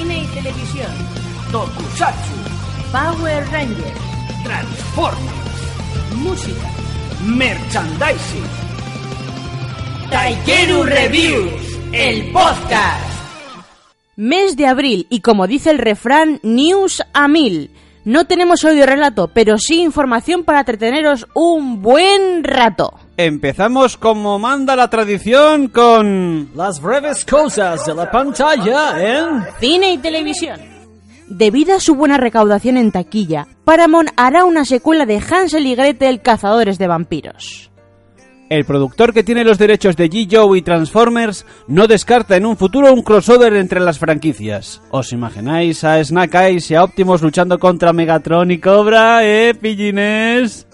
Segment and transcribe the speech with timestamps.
[0.00, 0.90] Cine y televisión.
[1.52, 2.32] Tokusatsu,
[2.90, 4.00] Power Rangers.
[4.44, 6.68] Transformers, Música.
[7.22, 8.46] Merchandising,
[10.10, 13.04] Taikeru Reviews, el podcast.
[14.16, 17.70] Mes de abril y como dice el refrán, news a mil.
[18.06, 22.98] No tenemos audio relato, pero sí información para entreteneros un buen rato.
[23.22, 26.48] Empezamos como manda la tradición con...
[26.54, 29.44] Las breves cosas de la pantalla en...
[29.60, 30.58] Cine y televisión.
[31.28, 36.22] Debido a su buena recaudación en taquilla, Paramount hará una secuela de Hansel y Gretel
[36.22, 37.70] Cazadores de Vampiros.
[38.48, 42.90] El productor que tiene los derechos de G-Joe y Transformers no descarta en un futuro
[42.90, 44.80] un crossover entre las franquicias.
[44.90, 50.66] ¿Os imagináis a Snake Eyes y a Optimus luchando contra Megatron y Cobra, eh, pillines?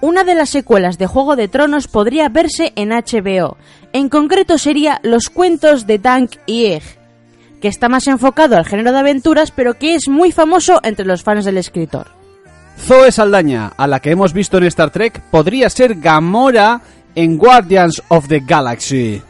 [0.00, 3.58] Una de las secuelas de Juego de Tronos podría verse en HBO.
[3.92, 6.82] En concreto sería Los cuentos de Tank y Egg,
[7.60, 11.22] que está más enfocado al género de aventuras, pero que es muy famoso entre los
[11.22, 12.06] fans del escritor.
[12.78, 16.80] Zoe Saldaña, a la que hemos visto en Star Trek, podría ser Gamora
[17.14, 19.20] en Guardians of the Galaxy.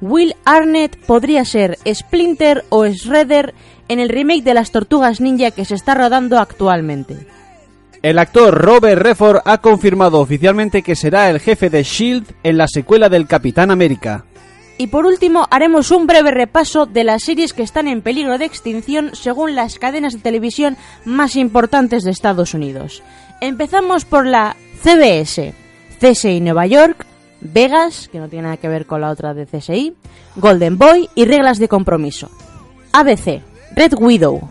[0.00, 3.54] Will Arnett podría ser Splinter o Shredder
[3.88, 7.26] en el remake de las Tortugas Ninja que se está rodando actualmente.
[8.04, 12.68] El actor Robert Redford ha confirmado oficialmente que será el jefe de SHIELD en la
[12.68, 14.26] secuela del Capitán América.
[14.76, 18.44] Y por último, haremos un breve repaso de las series que están en peligro de
[18.44, 23.02] extinción según las cadenas de televisión más importantes de Estados Unidos.
[23.40, 25.54] Empezamos por la CBS,
[25.98, 27.06] CSI Nueva York,
[27.40, 29.94] Vegas, que no tiene nada que ver con la otra de CSI,
[30.36, 32.30] Golden Boy y Reglas de Compromiso.
[32.92, 33.40] ABC,
[33.74, 34.46] Red Widow,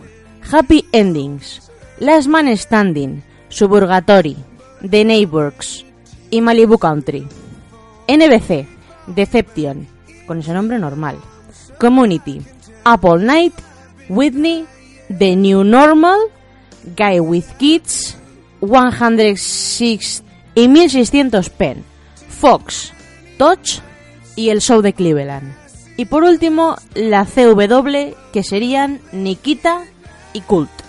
[0.50, 3.22] Happy Endings, Last Man Standing,
[3.54, 4.36] Suburgatory,
[4.80, 5.86] The Neighbors
[6.28, 7.24] y Malibu Country.
[8.08, 8.66] NBC,
[9.06, 9.86] Deception,
[10.26, 11.18] con ese nombre normal.
[11.78, 12.42] Community,
[12.82, 13.54] Apple Night,
[14.08, 14.66] Whitney,
[15.06, 16.18] The New Normal,
[16.96, 18.16] Guy with Kids,
[18.58, 20.24] 106
[20.56, 21.84] y 1600 Pen,
[22.28, 22.92] Fox,
[23.38, 23.78] Touch
[24.34, 25.54] y el show de Cleveland.
[25.96, 29.84] Y por último, la CW, que serían Nikita
[30.32, 30.83] y Cult.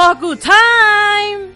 [0.00, 1.52] Toku Time!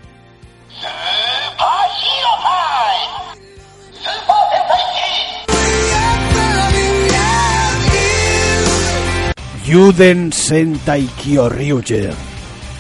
[9.65, 12.13] Yuden Sentai Kyoryuger.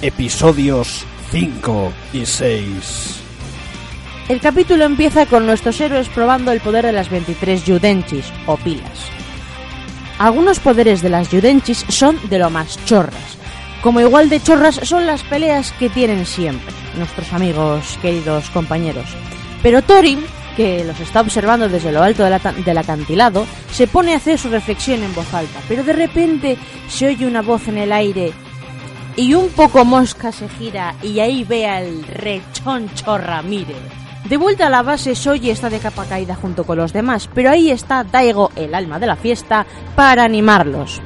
[0.02, 3.22] Episodios 5 y 6.
[4.28, 9.08] El capítulo empieza con nuestros héroes probando el poder de las 23 Yudenchis, o pilas.
[10.18, 13.33] Algunos poderes de las Yudenchis son de lo más chorras.
[13.84, 19.04] Como igual de chorras son las peleas que tienen siempre, nuestros amigos, queridos compañeros.
[19.62, 20.24] Pero Thorin,
[20.56, 25.02] que los está observando desde lo alto del acantilado, se pone a hacer su reflexión
[25.02, 26.56] en voz alta, pero de repente
[26.88, 28.32] se oye una voz en el aire
[29.16, 33.76] y un poco mosca se gira y ahí ve al rechoncho Ramírez.
[34.30, 37.50] De vuelta a la base, Soji está de capa caída junto con los demás, pero
[37.50, 41.02] ahí está Daigo, el alma de la fiesta, para animarlos.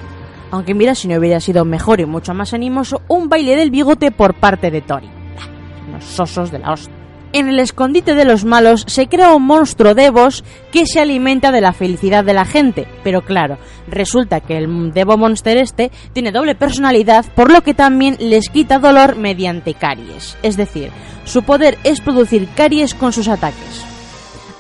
[0.51, 4.11] Aunque mira, si no hubiera sido mejor y mucho más animoso, un baile del bigote
[4.11, 5.07] por parte de Tori.
[5.07, 5.49] Bah,
[5.89, 6.99] Unos sosos de la hostia.
[7.31, 11.61] En el escondite de los malos se crea un monstruo Devos que se alimenta de
[11.61, 12.87] la felicidad de la gente.
[13.05, 18.17] Pero claro, resulta que el Devo Monster este tiene doble personalidad, por lo que también
[18.19, 20.39] les quita dolor mediante caries.
[20.43, 20.91] Es decir,
[21.27, 23.85] su poder es producir caries con sus ataques.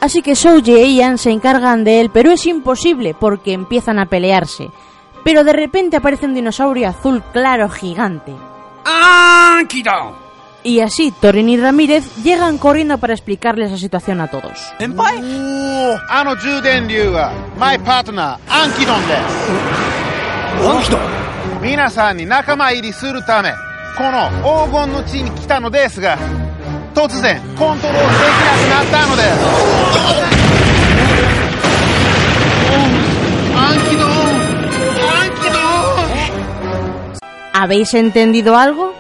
[0.00, 4.06] Así que Souji e Ian se encargan de él, pero es imposible porque empiezan a
[4.06, 4.68] pelearse.
[5.24, 8.32] Pero de repente aparece un dinosaurio azul claro gigante.
[8.84, 10.28] ¡Ah, ¡Ánkira!
[10.62, 14.58] Y así Torin y Ramírez llegan corriendo para explicarles la situación a todos.
[14.78, 15.20] ¿Senpai?
[17.58, 18.36] my partner,
[37.52, 38.92] ¿Habéis entendido algo?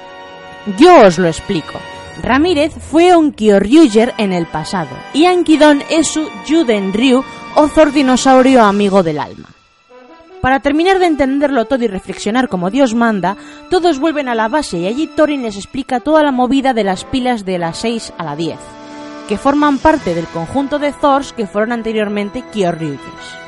[0.78, 1.78] Yo os lo explico.
[2.22, 7.24] Ramírez fue un Kyoryuger en el pasado y Ankidon es su Juden Ryu
[7.54, 9.48] o Zordinosaurio amigo del alma.
[10.40, 13.36] Para terminar de entenderlo todo y reflexionar como Dios manda,
[13.70, 17.04] todos vuelven a la base y allí Thorin les explica toda la movida de las
[17.04, 18.56] pilas de la 6 a la 10,
[19.28, 23.38] que forman parte del conjunto de Thors que fueron anteriormente Kyoryugers.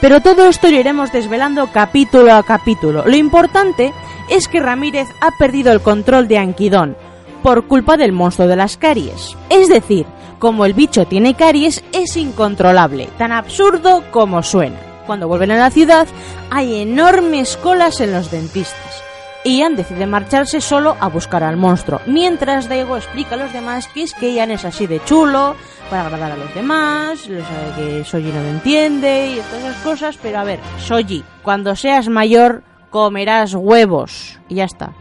[0.00, 3.04] Pero todo esto lo iremos desvelando capítulo a capítulo.
[3.04, 3.92] Lo importante
[4.28, 6.96] es que Ramírez ha perdido el control de Anquidón,
[7.42, 9.36] por culpa del monstruo de las caries.
[9.50, 10.06] Es decir,
[10.38, 14.78] como el bicho tiene caries, es incontrolable, tan absurdo como suena.
[15.06, 16.06] Cuando vuelven a la ciudad,
[16.50, 19.02] hay enormes colas en los dentistas.
[19.44, 24.02] Ian decide marcharse solo a buscar al monstruo, mientras Daigo explica a los demás que
[24.02, 25.56] es que Ian es así de chulo,
[25.88, 27.42] para agradar a los demás, lo
[27.76, 32.08] que Soji no lo entiende y todas esas cosas, pero a ver, Soji, cuando seas
[32.08, 34.92] mayor comerás huevos y ya está.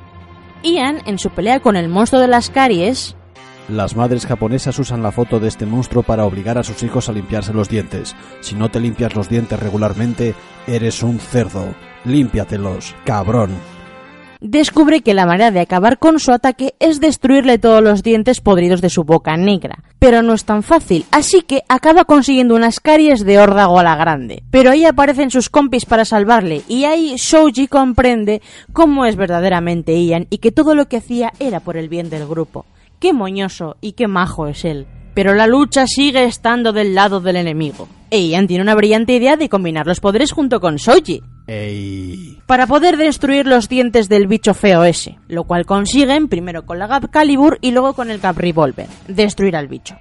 [0.63, 3.16] Ian, en su pelea con el monstruo de las caries,
[3.69, 7.12] Las madres japonesas usan la foto de este monstruo para obligar a sus hijos a
[7.12, 8.16] limpiarse los dientes.
[8.39, 10.36] Si no te limpias los dientes regularmente,
[10.68, 11.75] eres un cerdo.
[12.06, 13.51] Límpiatelos, cabrón.
[14.42, 18.81] Descubre que la manera de acabar con su ataque es destruirle todos los dientes podridos
[18.81, 19.84] de su boca negra.
[20.00, 23.95] Pero no es tan fácil, así que acaba consiguiendo unas caries de órdago a la
[23.95, 24.44] grande.
[24.51, 28.42] Pero ahí aparecen sus compis para salvarle, y ahí Shoji comprende
[28.74, 32.28] cómo es verdaderamente Ian y que todo lo que hacía era por el bien del
[32.28, 32.66] grupo.
[33.00, 34.88] Qué moñoso y qué majo es él.
[35.13, 37.88] Pero la lucha sigue estando del lado del enemigo.
[38.12, 42.41] Ian tiene una brillante idea de combinar los poderes junto con Shoji Ey.
[42.45, 46.88] para poder destruir los dientes del bicho feo ese, lo cual consiguen primero con la
[46.88, 49.97] Gap Calibur y luego con el Gap Revolver, destruir al bicho.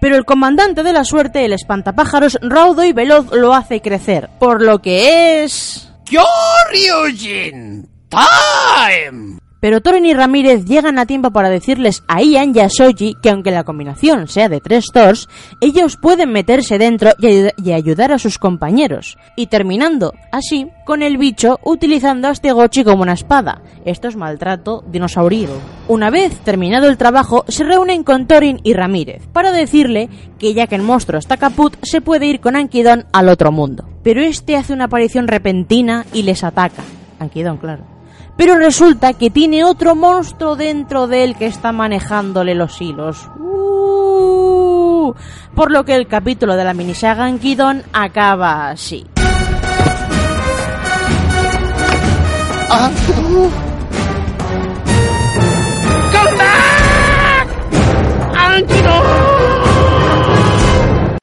[0.00, 4.62] Pero el comandante de la suerte, el espantapájaros, raudo y veloz, lo hace crecer, por
[4.62, 5.92] lo que es...
[6.06, 7.88] Kyoryujin!
[8.08, 9.39] Time!
[9.60, 13.28] Pero Torin y Ramírez llegan a tiempo para decirles a Ian y a Soji que
[13.30, 15.28] aunque la combinación sea de tres Thors,
[15.60, 19.18] ellos pueden meterse dentro y, ayud- y ayudar a sus compañeros.
[19.36, 23.60] Y terminando, así, con el bicho utilizando a este Gochi como una espada.
[23.84, 25.50] Esto es maltrato dinosaurio.
[25.88, 30.08] Una vez terminado el trabajo, se reúnen con Torin y Ramírez para decirle
[30.38, 33.84] que ya que el monstruo está caput, se puede ir con Ankidon al otro mundo.
[34.02, 36.82] Pero este hace una aparición repentina y les ataca.
[37.18, 37.84] Ankidon, claro.
[38.40, 43.28] Pero resulta que tiene otro monstruo dentro de él que está manejándole los hilos.
[43.38, 45.12] Uh,
[45.54, 49.06] por lo que el capítulo de la minisaga Ankidon acaba así.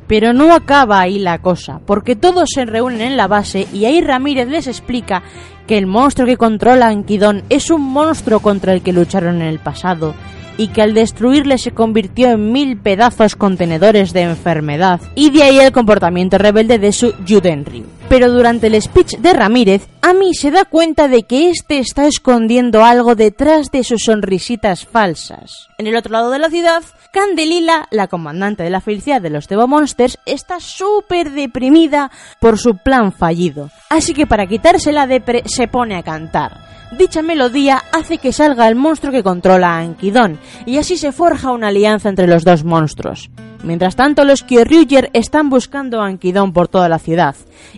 [0.08, 4.02] Pero no acaba ahí la cosa, porque todos se reúnen en la base y ahí
[4.02, 5.24] Ramírez les explica
[5.68, 9.48] que el monstruo que controla a Ankidon es un monstruo contra el que lucharon en
[9.48, 10.16] el pasado
[10.58, 15.60] y que al destruirle se convirtió en mil pedazos contenedores de enfermedad y de ahí
[15.60, 17.86] el comportamiento rebelde de su Judenryu.
[18.10, 22.86] Pero durante el speech de Ramírez, Ami se da cuenta de que este está escondiendo
[22.86, 25.68] algo detrás de sus sonrisitas falsas.
[25.78, 29.50] En el otro lado de la ciudad, Candelila, la comandante de la felicidad de los
[29.50, 32.10] Devo Monsters, está súper deprimida
[32.40, 33.70] por su plan fallido.
[33.90, 36.67] Así que para quitarse la depre se pone a cantar.
[36.92, 41.52] Dicha melodía hace que salga el monstruo que controla a Ankidon, y así se forja
[41.52, 43.30] una alianza entre los dos monstruos.
[43.64, 47.36] Mientras tanto, los Kyoryuger están buscando a Ankidon por toda la ciudad.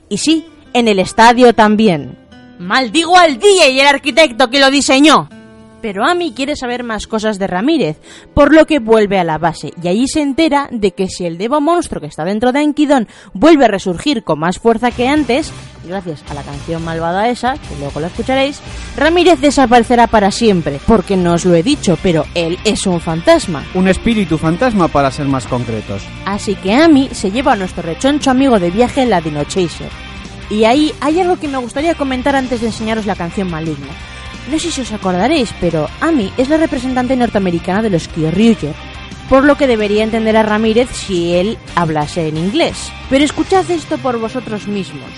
[0.09, 2.17] Y sí, en el estadio también.
[2.59, 5.29] Maldigo al DJ y el arquitecto que lo diseñó.
[5.81, 7.97] Pero Ami quiere saber más cosas de Ramírez,
[8.33, 11.37] por lo que vuelve a la base y allí se entera de que si el
[11.37, 15.51] Devo monstruo que está dentro de Ankidon vuelve a resurgir con más fuerza que antes,
[15.83, 18.61] y gracias a la canción malvada esa, que luego la escucharéis,
[18.97, 23.63] Ramírez desaparecerá para siempre, porque no os lo he dicho, pero él es un fantasma.
[23.73, 26.03] Un espíritu fantasma para ser más concretos.
[26.25, 29.89] Así que Ami se lleva a nuestro rechoncho amigo de viaje en la Dino Chaser.
[30.49, 33.87] Y ahí hay algo que me gustaría comentar antes de enseñaros la canción maligna.
[34.49, 38.73] No sé si os acordaréis, pero Ami es la representante norteamericana de los Kyoryuger,
[39.29, 42.91] por lo que debería entender a Ramírez si él hablase en inglés.
[43.11, 45.11] Pero escuchad esto por vosotros mismos.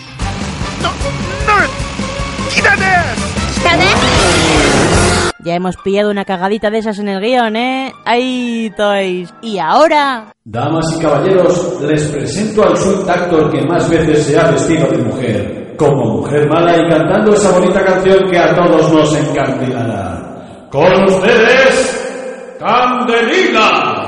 [5.44, 7.94] Ya hemos pillado una cagadita de esas en el guion, ¿eh?
[8.06, 9.34] Ahí tois.
[9.42, 10.34] Y ahora...
[10.44, 14.98] Damas y caballeros, les presento al sweet actor que más veces se ha vestido de
[15.00, 20.68] mujer, como mujer mala y cantando esa bonita canción que a todos nos encandilará.
[20.70, 24.01] Con ustedes, Candelila.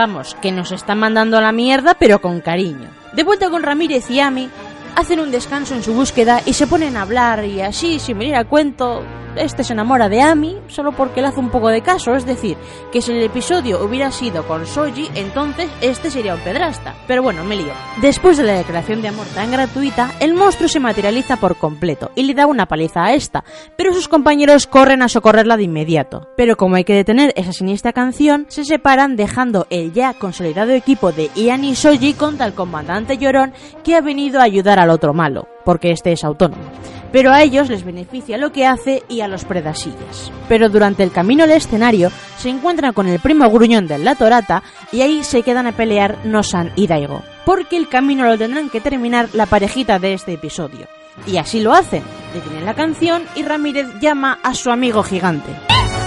[0.00, 2.88] Vamos, que nos están mandando a la mierda, pero con cariño.
[3.12, 4.48] De vuelta con Ramírez y Ami,
[4.96, 8.36] hacen un descanso en su búsqueda y se ponen a hablar y así, sin venir
[8.36, 9.02] a cuento,
[9.36, 12.56] este se enamora de Ami solo porque le hace un poco de caso, es decir,
[12.92, 16.94] que si el episodio hubiera sido con Soji, entonces este sería un pedrasta.
[17.06, 17.72] Pero bueno, me lío.
[18.00, 22.24] Después de la declaración de amor tan gratuita, el monstruo se materializa por completo y
[22.24, 23.44] le da una paliza a esta,
[23.76, 26.28] pero sus compañeros corren a socorrerla de inmediato.
[26.36, 31.12] Pero como hay que detener esa siniestra canción, se separan dejando el ya consolidado equipo
[31.12, 33.52] de Ian y Soji contra el comandante Llorón
[33.84, 36.62] que ha venido a ayudar al otro malo, porque este es autónomo
[37.12, 40.30] pero a ellos les beneficia lo que hace y a los predasillas.
[40.48, 44.62] Pero durante el camino al escenario se encuentran con el primo gruñón de la Torata
[44.92, 48.80] y ahí se quedan a pelear Nosan y Daigo, porque el camino lo tendrán que
[48.80, 50.86] terminar la parejita de este episodio.
[51.26, 52.02] Y así lo hacen,
[52.32, 55.50] detienen la canción y Ramírez llama a su amigo gigante.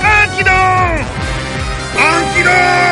[0.01, 1.05] ¡Ankidon!
[2.00, 2.83] ¡Ankidon!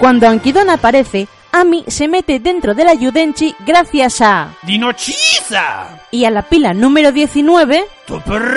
[0.00, 4.54] Cuando Ankidon aparece, Ami se mete dentro de la Yudenchi gracias a...
[4.62, 6.00] ¡Dinochisa!
[6.10, 8.48] y a la pila número 19, ¡Tupranda!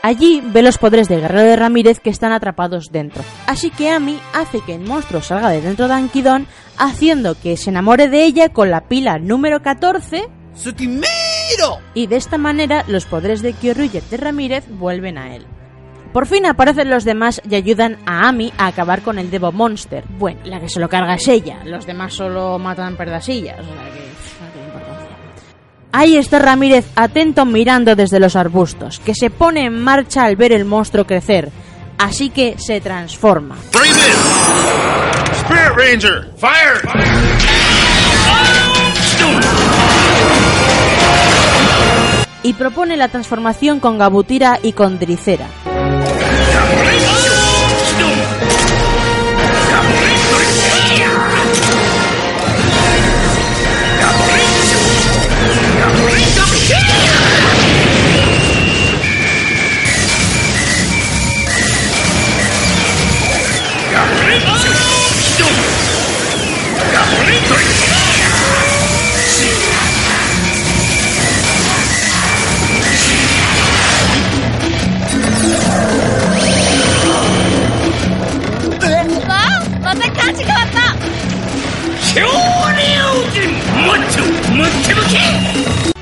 [0.00, 3.22] Allí ve los poderes del guerrero de Ramírez que están atrapados dentro.
[3.46, 6.46] Así que Ami hace que el monstruo salga de dentro de Ankidon,
[6.78, 11.04] haciendo que se enamore de ella con la pila número 14 ¡Sutimiro!
[11.92, 15.46] y de esta manera los poderes de Kyoryuger de Ramírez vuelven a él.
[16.14, 20.04] Por fin aparecen los demás y ayudan a Ami a acabar con el Devo Monster.
[20.16, 23.58] Bueno, la que se lo carga es ella, los demás solo matan perdasillas.
[23.58, 24.04] O sea que.
[25.90, 30.52] Ahí está Ramírez atento mirando desde los arbustos, que se pone en marcha al ver
[30.52, 31.50] el monstruo crecer.
[31.98, 33.56] Así que se transforma.
[33.72, 33.96] Spirit
[35.76, 36.32] Ranger!
[36.36, 36.80] Fire!
[42.44, 45.48] y propone la transformación con Gabutira y con Dricera.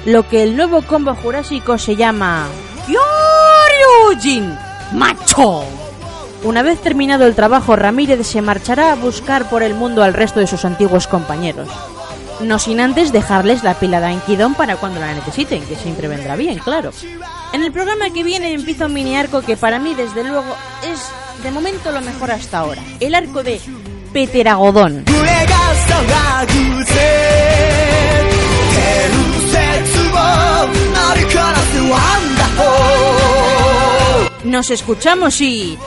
[0.04, 2.48] Lo que el nuevo combo jurásico se llama
[2.86, 4.56] Kyoryujin
[4.92, 5.64] Macho.
[6.44, 10.40] Una vez terminado el trabajo, Ramírez se marchará a buscar por el mundo al resto
[10.40, 11.68] de sus antiguos compañeros.
[12.40, 16.34] No sin antes dejarles la pila de Ankidon para cuando la necesiten, que siempre vendrá
[16.34, 16.90] bien, claro.
[17.52, 21.00] En el programa que viene empieza un mini arco que para mí, desde luego, es
[21.44, 22.82] de momento lo mejor hasta ahora.
[22.98, 23.60] El arco de
[24.12, 25.04] Peteragodón.
[34.44, 35.78] Nos escuchamos y...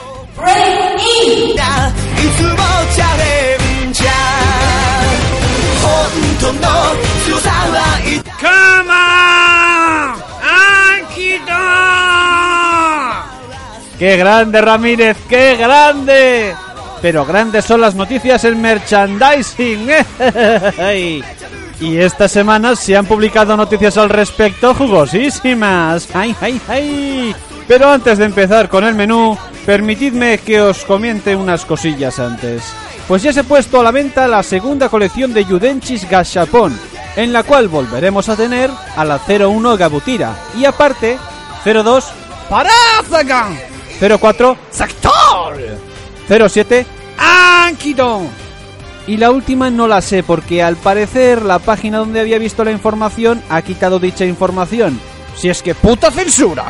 [8.41, 10.15] ¡Cama!
[10.97, 11.53] ¡Ankito!
[13.97, 15.17] ¡Qué grande, Ramírez!
[15.29, 16.55] ¡Qué grande!
[17.01, 19.87] Pero grandes son las noticias en merchandising.
[21.79, 26.07] y esta semana se han publicado noticias al respecto jugosísimas.
[26.13, 27.35] ¡Ay, ay, ay!
[27.67, 32.63] Pero antes de empezar con el menú, permitidme que os comente unas cosillas antes.
[33.07, 36.77] Pues ya se ha puesto a la venta la segunda colección de Yudenchis Gashapon,
[37.15, 41.17] en la cual volveremos a tener a la 01 Gabutira y aparte
[41.63, 42.05] 02
[42.49, 43.57] ¡Parazagan!
[43.99, 45.57] 04 ¡Sector!
[46.27, 46.85] 07
[47.17, 48.44] ¡Ankidon!
[49.07, 52.71] Y la última no la sé porque al parecer la página donde había visto la
[52.71, 54.99] información ha quitado dicha información.
[55.35, 56.65] Si es que puta censura.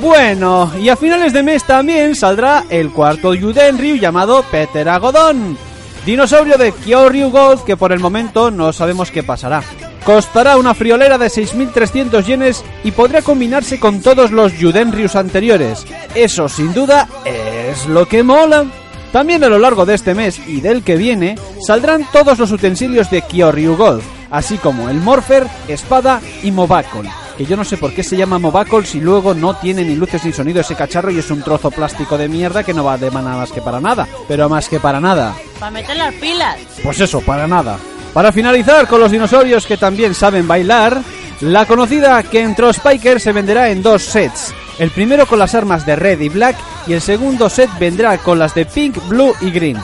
[0.00, 5.58] Bueno, y a finales de mes también saldrá el cuarto Yudenryu llamado Peter Agodon,
[6.06, 9.62] dinosaurio de Kyoryu Gold que por el momento no sabemos qué pasará.
[10.04, 15.86] Costará una friolera de 6.300 yenes y podrá combinarse con todos los Yudenryus anteriores.
[16.14, 18.64] Eso sin duda es lo que mola.
[19.12, 23.10] También a lo largo de este mes y del que viene saldrán todos los utensilios
[23.10, 27.06] de Kyoryu Gold, así como el Morpher, espada y Mobacol.
[27.36, 30.24] Que yo no sé por qué se llama Mobacol si luego no tiene ni luces
[30.24, 33.10] ni sonido ese cacharro y es un trozo plástico de mierda que no va de
[33.10, 34.08] mana más que para nada.
[34.28, 35.34] Pero más que para nada.
[35.60, 36.56] Para meter las pilas.
[36.82, 37.78] Pues eso, para nada.
[38.14, 41.02] Para finalizar con los dinosaurios que también saben bailar,
[41.42, 44.54] La conocida Kentro Spiker se venderá en dos sets.
[44.78, 46.56] El primero con las armas de Red y Black
[46.86, 49.76] y el segundo set vendrá con las de Pink, Blue y Green.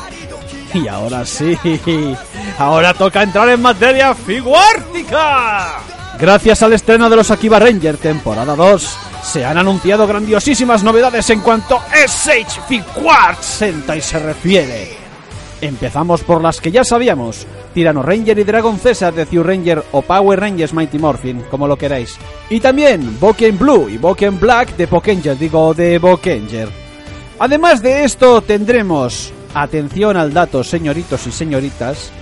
[0.73, 1.59] Y ahora sí,
[2.59, 5.81] ahora toca entrar en materia figuártica.
[6.17, 11.41] Gracias al estreno de los Akiba Ranger temporada 2, se han anunciado grandiosísimas novedades en
[11.41, 15.08] cuanto a SH Figuarts Sentai se refiere.
[15.61, 20.03] Empezamos por las que ya sabíamos, Tirano Ranger y Dragon César de Zyu Ranger o
[20.03, 22.17] Power Rangers Mighty Morphin, como lo queráis.
[22.49, 26.69] Y también Boken Blue y Boken Black de Pokenger, digo de Bokenger.
[27.41, 32.13] Además de esto tendremos, atención al dato señoritos y señoritas,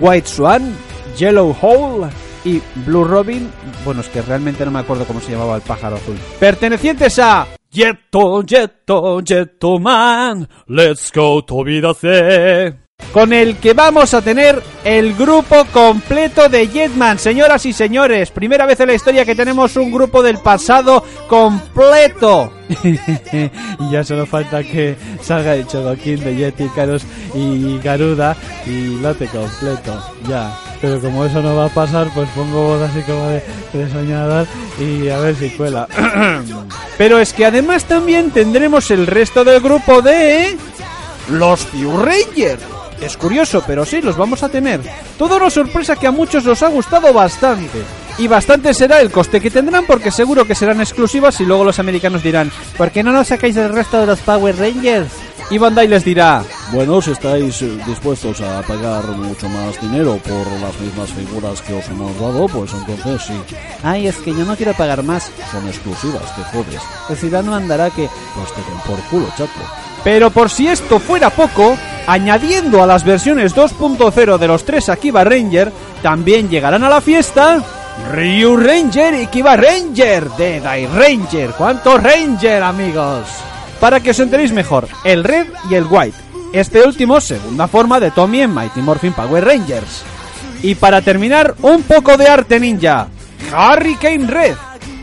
[0.00, 0.74] White Swan,
[1.16, 2.08] Yellow Hole
[2.44, 3.50] y Blue Robin,
[3.84, 7.46] bueno es que realmente no me acuerdo cómo se llamaba el pájaro azul, pertenecientes a
[7.70, 12.81] Jetto, Jetto, Jetto Man, let's go Tobidase.
[13.12, 17.18] Con el que vamos a tener el grupo completo de Jetman.
[17.18, 22.52] Señoras y señores, primera vez en la historia que tenemos un grupo del pasado completo.
[22.82, 27.02] y ya solo falta que salga el Chogokin de Jet Icarus
[27.34, 28.34] y Garuda
[28.66, 30.02] y lote completo.
[30.26, 30.58] Ya.
[30.80, 33.42] Pero como eso no va a pasar, pues pongo voz así como de,
[33.72, 34.46] de soñador
[34.80, 35.86] y a ver si cuela.
[36.98, 40.56] Pero es que además también tendremos el resto del grupo de...
[41.28, 42.62] Los Few Rangers.
[43.02, 44.80] Es curioso, pero sí, los vamos a tener.
[45.18, 47.82] Toda una sorpresa que a muchos nos ha gustado bastante.
[48.18, 51.78] Y bastante será el coste que tendrán porque seguro que serán exclusivas y luego los
[51.78, 55.10] americanos dirán, ¿por qué no nos sacáis el resto de los Power Rangers?
[55.50, 60.60] Y Bandai les dirá, Bueno, si estáis eh, dispuestos a pagar mucho más dinero por
[60.60, 64.56] las mismas figuras que os hemos dado, pues entonces sí, ay, es que yo no
[64.56, 65.30] quiero pagar más.
[65.50, 66.80] son exclusivas, te jodes.
[67.10, 68.08] El Zidane mandará que...
[68.34, 69.60] Pues te den por culo, chato.
[70.04, 75.24] Pero por si esto fuera poco, añadiendo a las versiones 2.0 de los tres Akiba
[75.24, 77.62] Ranger, también llegarán a la fiesta
[78.10, 81.50] Ryu Ranger y Kiba Ranger de Dai Ranger.
[81.50, 83.26] ¿Cuántos Ranger, amigos?
[83.80, 86.16] Para que os enteréis mejor, el Red y el White.
[86.52, 90.02] Este último, segunda forma de Tommy en Mighty Morphin Power Rangers.
[90.62, 93.08] Y para terminar, un poco de arte ninja.
[93.50, 94.56] Hurricane Red.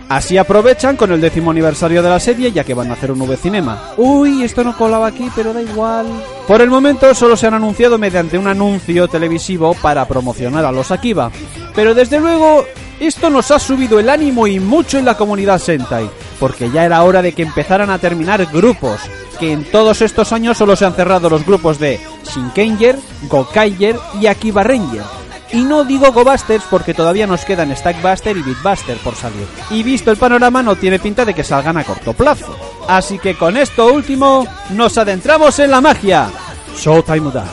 [0.10, 3.22] Así aprovechan con el décimo aniversario de la serie ya que van a hacer un
[3.22, 3.93] V-Cinema.
[3.95, 6.08] Uy, esto no colaba aquí, pero da igual.
[6.48, 10.89] Por el momento solo se han anunciado mediante un anuncio televisivo para promocionar a los
[10.89, 11.30] Akiba.
[11.76, 12.65] Pero desde luego,
[13.00, 16.10] esto nos ha subido el ánimo y mucho en la comunidad Sentai.
[16.39, 19.02] Porque ya era hora de que empezaran a terminar grupos.
[19.39, 22.98] Que en todos estos años solo se han cerrado los grupos de Shinkenger,
[23.30, 25.18] Gokaiger y Akiba Ranger.
[25.51, 29.47] Y no digo Go Busters porque todavía nos quedan Stackbuster y Beatbuster por salir.
[29.71, 32.55] Y visto el panorama no tiene pinta de que salgan a corto plazo.
[32.88, 36.29] Así que con esto último nos adentramos en la magia.
[36.77, 37.45] Showtime da.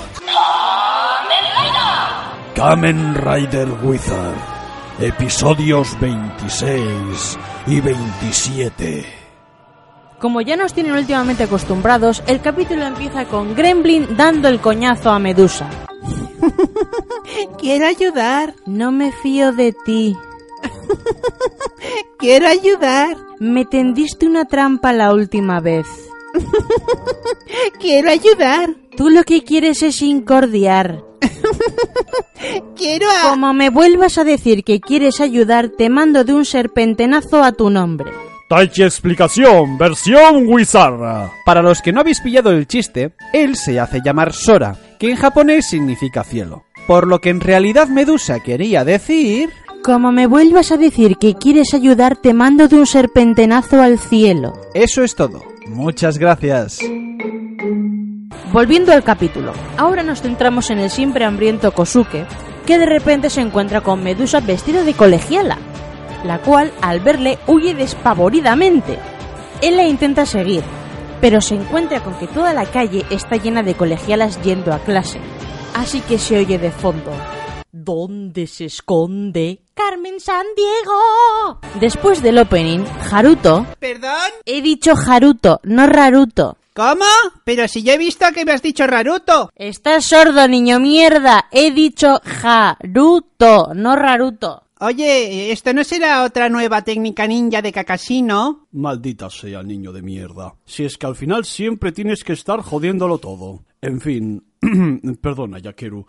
[2.55, 4.37] Kamen Rider Wizard,
[4.99, 9.07] episodios 26 y 27.
[10.19, 15.19] Como ya nos tienen últimamente acostumbrados, el capítulo empieza con Gremlin dando el coñazo a
[15.19, 15.86] Medusa.
[17.59, 20.17] Quiero ayudar, No me fío de ti.
[22.19, 25.87] quiero ayudar, Me tendiste una trampa la última vez.
[27.81, 31.03] quiero ayudar, Tú lo que quieres es incordiar.
[32.77, 33.31] quiero a...
[33.31, 37.69] Como me vuelvas a decir que quieres ayudar, te mando de un serpentenazo a tu
[37.71, 38.11] nombre.
[38.49, 41.31] Taichi Explicación, versión Wizarra.
[41.45, 45.17] Para los que no habéis pillado el chiste, él se hace llamar Sora, que en
[45.17, 46.65] japonés significa cielo.
[46.87, 49.51] Por lo que en realidad Medusa quería decir...
[49.83, 54.53] Como me vuelvas a decir que quieres ayudar, te mando de un serpentenazo al cielo.
[54.75, 55.43] Eso es todo.
[55.69, 56.81] Muchas gracias.
[58.53, 62.27] Volviendo al capítulo, ahora nos centramos en el siempre hambriento Kosuke,
[62.65, 65.59] que de repente se encuentra con Medusa vestida de colegiala,
[66.25, 68.99] la cual al verle huye despavoridamente.
[69.63, 70.63] Él la intenta seguir,
[71.21, 75.21] pero se encuentra con que toda la calle está llena de colegialas yendo a clase,
[75.75, 77.13] así que se oye de fondo.
[77.73, 81.61] ¿Dónde se esconde Carmen San Diego?
[81.79, 83.67] Después del opening, Haruto...
[83.79, 84.31] ¿Perdón?
[84.45, 86.57] He dicho Haruto, no Raruto.
[86.75, 87.07] ¿Cómo?
[87.45, 89.51] Pero si yo he visto que me has dicho Raruto.
[89.57, 91.47] Estás sordo, niño mierda.
[91.51, 94.66] He dicho Haruto, no Raruto.
[94.79, 98.67] Oye, ¿esto no será otra nueva técnica ninja de Kakashi, no?
[98.73, 100.55] Maldita sea, niño de mierda.
[100.67, 103.65] Si es que al final siempre tienes que estar jodiéndolo todo.
[103.81, 104.45] En fin,
[105.23, 106.05] perdona, Yakeru.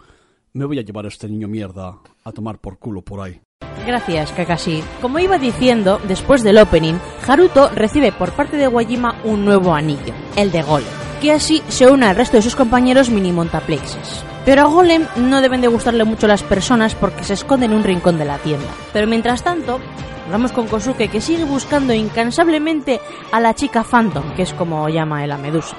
[0.52, 3.40] Me voy a llevar a este niño mierda a tomar por culo por ahí.
[3.86, 4.84] Gracias, Kakashi.
[5.02, 10.14] Como iba diciendo, después del opening, Haruto recibe por parte de Wajima un nuevo anillo,
[10.36, 10.90] el de Golem,
[11.22, 14.26] que así se une al resto de sus compañeros mini montaplexes.
[14.48, 17.84] Pero a Golem no deben de gustarle mucho las personas porque se esconde en un
[17.84, 18.70] rincón de la tienda.
[18.94, 19.80] Pero mientras tanto,
[20.30, 23.00] Vamos con Kosuke que sigue buscando incansablemente
[23.32, 25.76] a la chica Phantom, que es como llama él a Medusa.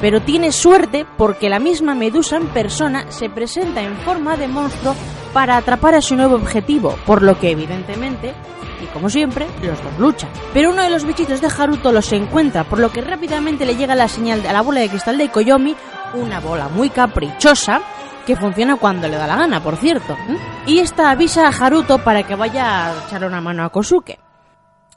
[0.00, 4.94] Pero tiene suerte porque la misma Medusa en persona se presenta en forma de monstruo
[5.32, 8.32] para atrapar a su nuevo objetivo, por lo que evidentemente,
[8.80, 10.30] y como siempre, los dos luchan.
[10.52, 13.96] Pero uno de los bichitos de Haruto los encuentra, por lo que rápidamente le llega
[13.96, 15.74] la señal a la bola de cristal de Koyomi,
[16.14, 17.80] una bola muy caprichosa,
[18.26, 20.14] que funciona cuando le da la gana, por cierto.
[20.14, 20.38] ¿eh?
[20.66, 24.18] Y esta avisa a Haruto para que vaya a echar una mano a Kosuke.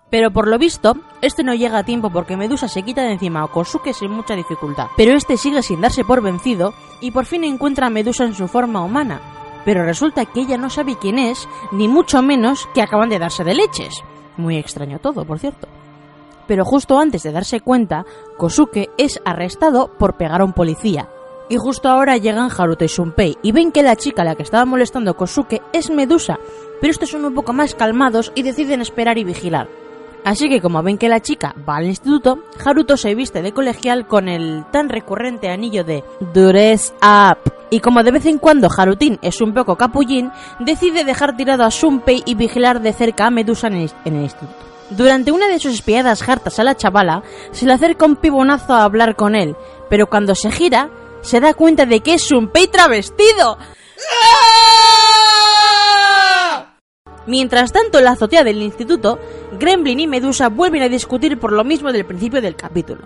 [0.10, 3.44] Pero por lo visto, este no llega a tiempo porque Medusa se quita de encima
[3.44, 4.88] a Kosuke sin mucha dificultad.
[4.96, 8.48] Pero este sigue sin darse por vencido y por fin encuentra a Medusa en su
[8.48, 9.20] forma humana.
[9.66, 13.44] Pero resulta que ella no sabe quién es, ni mucho menos que acaban de darse
[13.44, 14.02] de leches.
[14.38, 15.68] Muy extraño todo, por cierto.
[16.48, 18.06] Pero justo antes de darse cuenta,
[18.38, 21.10] Kosuke es arrestado por pegar a un policía.
[21.50, 24.44] Y justo ahora llegan Haruto y Shunpei y ven que la chica a la que
[24.44, 26.40] estaba molestando Kosuke es Medusa,
[26.82, 29.70] pero estos son un poco más calmados y deciden esperar y vigilar.
[30.26, 34.08] Así que como ven que la chica va al instituto, Haruto se viste de colegial
[34.08, 37.54] con el tan recurrente anillo de Dress Up.
[37.70, 41.70] Y como de vez en cuando Harutin es un poco capullín, decide dejar tirado a
[41.70, 44.77] Shunpei y vigilar de cerca a Medusa en el instituto.
[44.89, 48.84] Durante una de sus espiadas hartas a la chavala, se le acerca un pibonazo a
[48.84, 49.56] hablar con él,
[49.89, 50.89] pero cuando se gira,
[51.21, 53.58] se da cuenta de que es Shunpei travestido.
[57.26, 59.19] Mientras tanto, en la azotea del instituto,
[59.60, 63.02] Gremlin y Medusa vuelven a discutir por lo mismo del principio del capítulo.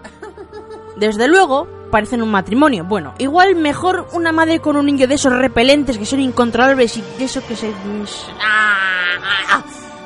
[0.96, 2.86] Desde luego, parecen un matrimonio.
[2.86, 7.02] Bueno, igual mejor una madre con un niño de esos repelentes que son incontrolables y
[7.18, 7.74] de eso que se...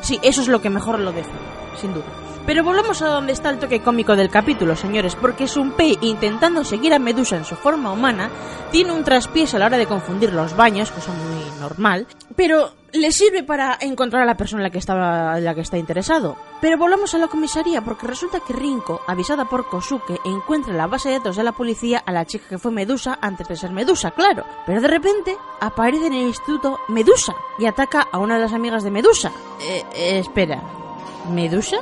[0.06, 1.32] Sí, eso es lo que mejor lo dejo,
[1.82, 2.06] sin duda.
[2.46, 6.94] Pero volvamos a donde está el toque cómico del capítulo, señores, porque Sunpei, intentando seguir
[6.94, 8.30] a Medusa en su forma humana,
[8.72, 12.06] tiene un traspiés a la hora de confundir los baños, cosa muy normal,
[12.36, 15.80] pero le sirve para encontrar a la persona en la que, estaba, la que está
[15.80, 16.38] interesado.
[16.62, 20.88] Pero volvamos a la comisaría, porque resulta que Rinko, avisada por Kosuke, encuentra en la
[20.88, 23.72] base de datos de la policía a la chica que fue Medusa antes de ser
[23.72, 24.46] Medusa, claro.
[24.68, 28.84] Pero de repente aparece en el instituto Medusa y ataca a una de las amigas
[28.84, 29.32] de Medusa.
[29.62, 30.62] Eh, eh, espera,
[31.34, 31.78] ¿Medusa?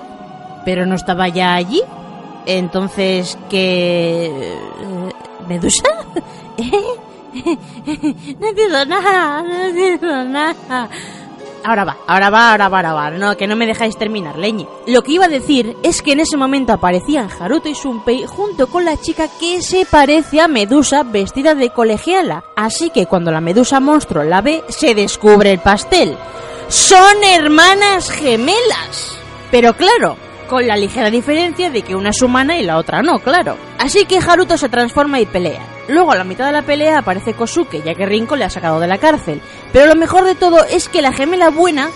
[0.65, 1.81] ¿Pero no estaba ya allí?
[2.45, 4.55] Entonces, ¿qué...?
[5.47, 5.83] ¿Medusa?
[8.39, 10.89] no entiendo nada, no entiendo nada.
[11.65, 13.11] Ahora va, ahora va, ahora va, ahora va.
[13.11, 14.67] No, que no me dejáis terminar, leñe.
[14.85, 18.67] Lo que iba a decir es que en ese momento aparecían Haruto y Shunpei junto
[18.67, 22.43] con la chica que se parece a Medusa vestida de colegiala.
[22.57, 26.17] Así que cuando la Medusa monstruo la ve, se descubre el pastel.
[26.67, 29.17] ¡Son hermanas gemelas!
[29.49, 30.17] Pero claro,
[30.53, 33.57] con la ligera diferencia de que una es humana y la otra no, claro.
[33.79, 35.65] Así que Haruto se transforma y pelea.
[35.87, 38.79] Luego a la mitad de la pelea aparece Kosuke, ya que Rinko le ha sacado
[38.79, 39.41] de la cárcel.
[39.71, 41.89] Pero lo mejor de todo es que la gemela buena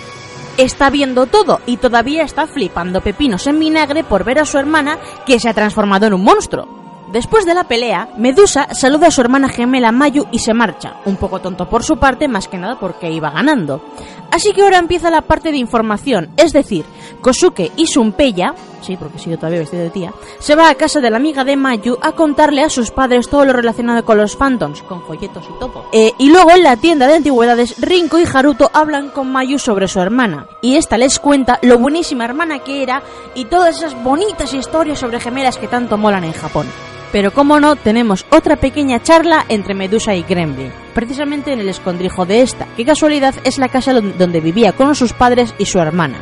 [0.58, 4.98] está viendo todo y todavía está flipando pepinos en vinagre por ver a su hermana
[5.28, 6.87] que se ha transformado en un monstruo.
[7.12, 11.16] Después de la pelea, Medusa saluda a su hermana gemela Mayu y se marcha, un
[11.16, 13.82] poco tonto por su parte, más que nada porque iba ganando.
[14.30, 16.84] Así que ahora empieza la parte de información, es decir,
[17.22, 21.10] Kosuke y Shunpeya, sí, porque sigo todavía vestido de tía, se va a casa de
[21.10, 24.82] la amiga de Mayu a contarle a sus padres todo lo relacionado con los Phantoms,
[24.84, 25.86] con folletos y todo.
[25.94, 29.88] Eh, y luego en la tienda de antigüedades, Rinko y Haruto hablan con Mayu sobre
[29.88, 33.02] su hermana, y esta les cuenta lo buenísima hermana que era
[33.34, 36.68] y todas esas bonitas historias sobre gemelas que tanto molan en Japón.
[37.12, 42.26] Pero como no, tenemos otra pequeña charla entre Medusa y Gremlin, precisamente en el escondrijo
[42.26, 45.80] de esta, que casualidad es la casa don- donde vivía con sus padres y su
[45.80, 46.18] hermana.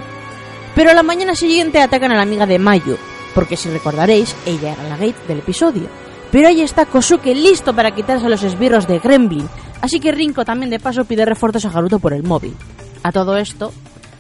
[0.76, 2.98] Pero a la mañana siguiente atacan a la amiga de Mayu,
[3.34, 5.88] porque si recordaréis, ella era la gate del episodio.
[6.32, 9.48] Pero ahí está Kosuke listo para quitarse los esbirros de Gremlin,
[9.82, 12.56] así que Rinko también de paso pide refuerzos a Haruto por el móvil.
[13.04, 13.72] A todo esto,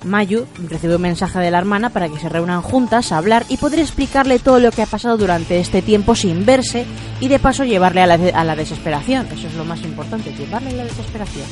[0.05, 3.57] Mayu recibe un mensaje de la hermana para que se reúnan juntas a hablar y
[3.57, 6.85] poder explicarle todo lo que ha pasado durante este tiempo sin verse
[7.19, 8.07] y de paso llevarle a
[8.43, 9.27] la, desesperación.
[9.33, 11.45] Eso es lo más importante, llevarle a la desesperación.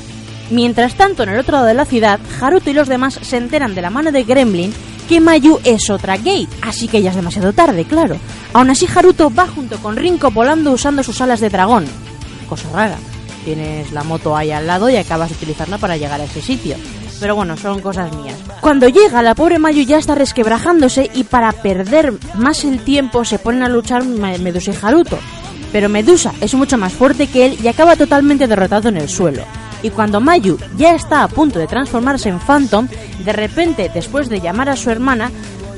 [0.51, 3.75] Mientras tanto, en el otro lado de la ciudad, Haruto y los demás se enteran
[3.75, 4.73] de la mano de Gremlin
[5.07, 8.17] que Mayu es otra gate, así que ya es demasiado tarde, claro.
[8.53, 11.85] Aún así, Haruto va junto con Rinko volando usando sus alas de dragón.
[12.47, 12.97] Cosa rara.
[13.43, 16.77] Tienes la moto ahí al lado y acabas de utilizarla para llegar a ese sitio.
[17.23, 18.37] Pero bueno, son cosas mías.
[18.59, 23.39] Cuando llega, la pobre Mayu ya está resquebrajándose y para perder más el tiempo se
[23.39, 25.17] ponen a luchar Medusa y Haruto.
[25.71, 29.43] Pero Medusa es mucho más fuerte que él y acaba totalmente derrotado en el suelo.
[29.81, 32.89] Y cuando Mayu ya está a punto de transformarse en Phantom,
[33.23, 35.31] de repente, después de llamar a su hermana,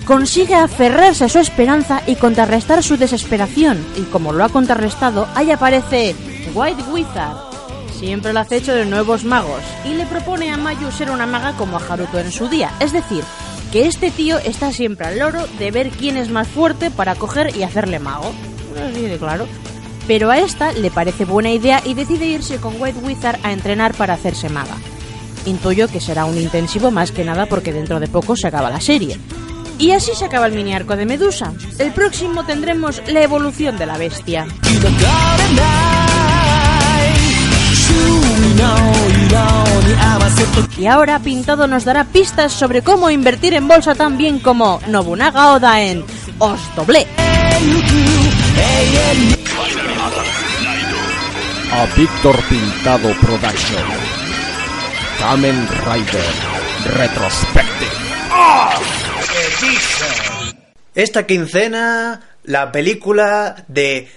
[0.08, 3.86] consigue aferrarse a su esperanza y contrarrestar su desesperación.
[3.96, 6.16] Y como lo ha contrarrestado, ahí aparece
[6.56, 7.55] White Wizard,
[8.06, 11.78] siempre el acecho de nuevos magos, y le propone a Mayu ser una maga como
[11.78, 12.72] a Haruto en su día.
[12.80, 13.24] Es decir,
[13.72, 17.58] que este tío está siempre al loro de ver quién es más fuerte para coger
[17.58, 18.32] y hacerle mago.
[19.18, 19.48] Claro.
[20.08, 23.96] Pero a esta le parece buena idea y decide irse con White Wizard a entrenar
[23.96, 24.76] para hacerse maga.
[25.48, 28.82] Intuyo que será un intensivo más que nada porque dentro de poco se acaba la
[28.82, 29.20] serie.
[29.80, 31.54] Y así se acaba el mini arco de Medusa.
[31.80, 34.46] El próximo tendremos la evolución de la bestia.
[40.78, 45.54] Y ahora Pintado nos dará pistas sobre cómo invertir en bolsa tan bien como Nobunaga
[45.54, 46.06] Oda en
[46.38, 47.08] Os Doblé.
[51.72, 53.84] A Víctor Pintado Production.
[55.20, 56.26] Kamen Rider
[56.98, 57.92] Retrospective.
[60.94, 64.10] Esta quincena, la película de...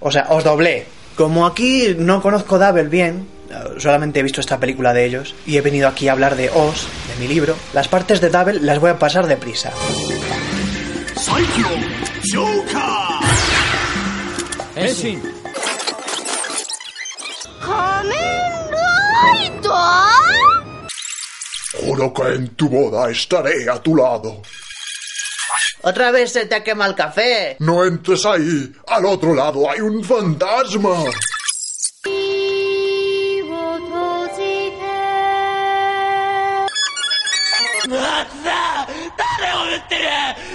[0.00, 0.97] O sea, os doblé.
[1.18, 5.56] Como aquí no conozco Double bien, eh, solamente he visto esta película de ellos, y
[5.56, 8.78] he venido aquí a hablar de Os, de mi libro, las partes de Double las
[8.78, 9.72] voy a pasar deprisa.
[21.80, 24.40] Juro que en tu boda estaré a tu lado.
[25.82, 27.56] Otra vez se te quema el café.
[27.60, 28.72] No entres ahí.
[28.86, 31.04] Al otro lado hay un fantasma.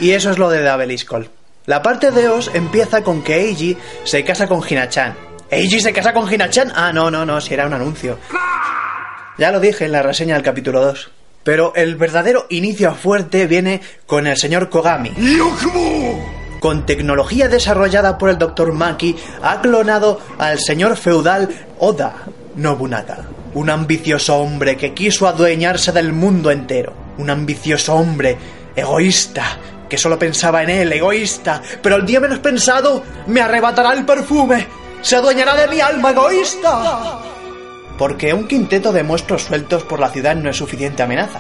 [0.01, 1.29] Y eso es lo de Skull.
[1.65, 5.15] La parte de Os empieza con que Eiji se casa con Hina-chan.
[5.49, 6.73] ¿Eiji se casa con Hina-chan?
[6.75, 8.19] Ah, no, no, no, si era un anuncio.
[9.37, 11.11] Ya lo dije en la reseña del capítulo 2.
[11.43, 15.11] Pero el verdadero inicio fuerte viene con el señor Kogami.
[16.59, 18.71] Con tecnología desarrollada por el Dr.
[18.71, 22.15] Maki, ha clonado al señor feudal Oda
[22.55, 23.27] Nobunaga.
[23.53, 26.93] Un ambicioso hombre que quiso adueñarse del mundo entero.
[27.17, 28.37] Un ambicioso hombre
[28.75, 29.43] egoísta
[29.89, 31.61] que solo pensaba en él, egoísta.
[31.81, 34.65] Pero el día menos pensado me arrebatará el perfume.
[35.01, 37.32] Se adueñará de mi alma egoísta.
[37.97, 41.39] Porque un quinteto de monstruos sueltos por la ciudad no es suficiente amenaza.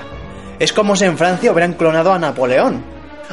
[0.59, 2.83] Es como si en Francia hubieran clonado a Napoleón.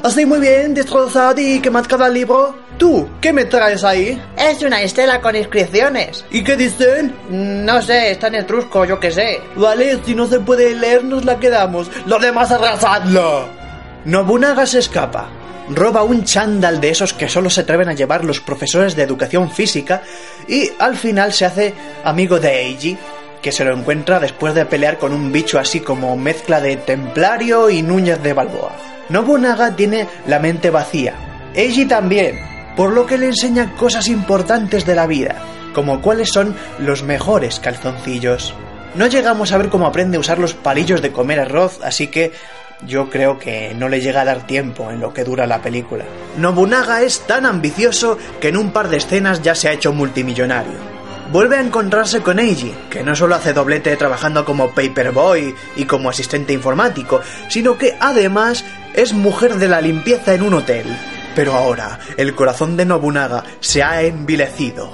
[0.02, 2.54] Así muy bien, destrozad y quemad cada libro.
[2.78, 4.20] Tú, ¿qué me traes ahí?
[4.38, 6.24] Es una estela con inscripciones.
[6.30, 7.14] ¿Y qué dicen?
[7.28, 9.40] No sé, está en etrusco, yo qué sé.
[9.56, 11.90] Vale, si no se puede leer, nos la quedamos.
[12.06, 13.48] Lo demás arrasadlo.
[14.06, 15.28] Nobunaga se escapa.
[15.72, 19.50] Roba un chándal de esos que solo se atreven a llevar los profesores de educación
[19.52, 20.02] física
[20.48, 22.98] y al final se hace amigo de Eiji,
[23.40, 27.70] que se lo encuentra después de pelear con un bicho así como mezcla de templario
[27.70, 28.72] y Núñez de Balboa.
[29.10, 31.14] Nobunaga tiene la mente vacía.
[31.54, 32.40] Eiji también,
[32.76, 35.36] por lo que le enseña cosas importantes de la vida,
[35.72, 38.54] como cuáles son los mejores calzoncillos.
[38.96, 42.32] No llegamos a ver cómo aprende a usar los palillos de comer arroz, así que
[42.86, 46.04] yo creo que no le llega a dar tiempo en lo que dura la película.
[46.38, 50.90] Nobunaga es tan ambicioso que en un par de escenas ya se ha hecho multimillonario.
[51.32, 56.10] Vuelve a encontrarse con Eiji, que no solo hace doblete trabajando como paperboy y como
[56.10, 58.64] asistente informático, sino que además
[58.94, 60.86] es mujer de la limpieza en un hotel.
[61.36, 64.90] Pero ahora el corazón de Nobunaga se ha envilecido.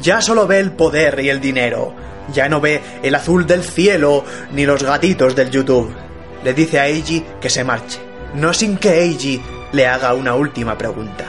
[0.00, 1.94] Ya solo ve el poder y el dinero.
[2.32, 6.05] Ya no ve el azul del cielo ni los gatitos del YouTube
[6.44, 7.98] le dice a Eiji que se marche,
[8.34, 11.24] no sin que Eiji le haga una última pregunta.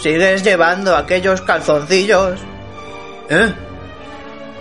[0.00, 2.40] ¿Sigues llevando aquellos calzoncillos?
[3.30, 3.52] ¿Eh?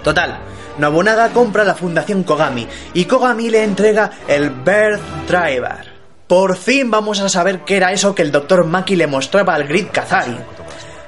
[0.03, 0.39] Total,
[0.77, 5.93] Nobunaga compra la Fundación Kogami y Kogami le entrega el Birth Driver.
[6.27, 8.65] Por fin vamos a saber qué era eso que el Dr.
[8.65, 10.37] Maki le mostraba al Grid Kazari.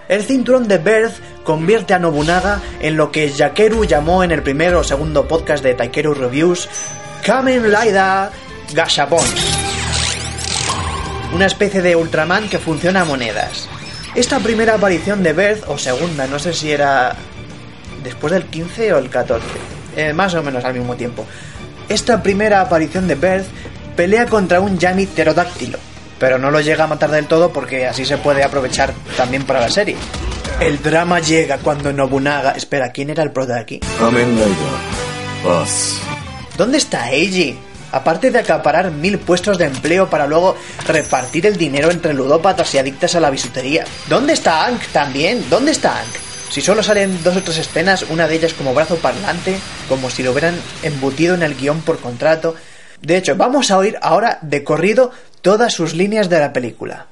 [0.07, 4.75] El cinturón de Birth convierte a Nobunaga en lo que Yakeru llamó en el primer
[4.75, 6.69] o segundo podcast de Taikeru Reviews
[7.23, 8.29] Kamen Rider
[8.73, 9.25] Gashapon.
[11.34, 13.67] Una especie de Ultraman que funciona a monedas.
[14.15, 17.15] Esta primera aparición de Birth, o segunda, no sé si era
[18.03, 19.45] después del 15 o el 14,
[19.95, 21.25] eh, más o menos al mismo tiempo.
[21.89, 23.45] Esta primera aparición de Birth
[23.95, 25.77] pelea contra un Yami pterodáctilo,
[26.19, 29.60] pero no lo llega a matar del todo porque así se puede aprovechar también para
[29.60, 29.95] la serie.
[30.60, 32.51] El drama llega cuando Nobunaga...
[32.51, 33.80] Espera, ¿quién era el pro de aquí?
[36.58, 37.56] ¿Dónde está Eiji?
[37.91, 42.78] Aparte de acaparar mil puestos de empleo para luego repartir el dinero entre ludópatas y
[42.78, 43.86] adictas a la bisutería.
[44.08, 45.50] ¿Dónde está Ank también?
[45.50, 46.15] ¿Dónde está Ank?
[46.50, 49.58] Si solo salen dos o tres escenas, una de ellas como brazo parlante,
[49.89, 52.56] como si lo hubieran embutido en el guion por contrato.
[53.02, 57.06] De hecho, vamos a oír ahora de corrido todas sus líneas de la película.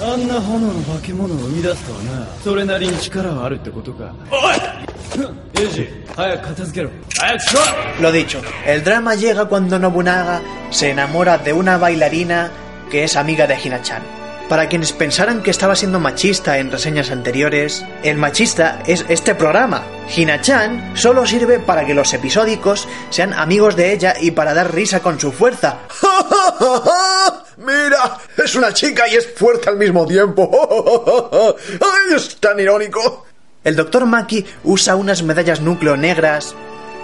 [0.00, 7.60] あんな炎の化け物を生み出すとはなそれなりに力はあるってことかおいエイジ早く片付けろ早くしろ
[8.00, 12.50] Lo dicho, el drama llega cuando Nobunaga se enamora de una bailarina
[12.90, 14.02] que es amiga de Hina-chan.
[14.48, 19.84] Para quienes pensaran que estaba siendo machista en reseñas anteriores, el machista es este programa.
[20.16, 25.00] Hina-chan solo sirve para que los episódicos sean amigos de ella y para dar risa
[25.00, 25.78] con su fuerza.
[27.57, 30.49] Mira, es una chica y es fuerte al mismo tiempo.
[31.57, 33.25] ¡Ay, es tan irónico!
[33.63, 34.05] El Dr.
[34.05, 36.53] Maki usa unas medallas núcleo negras,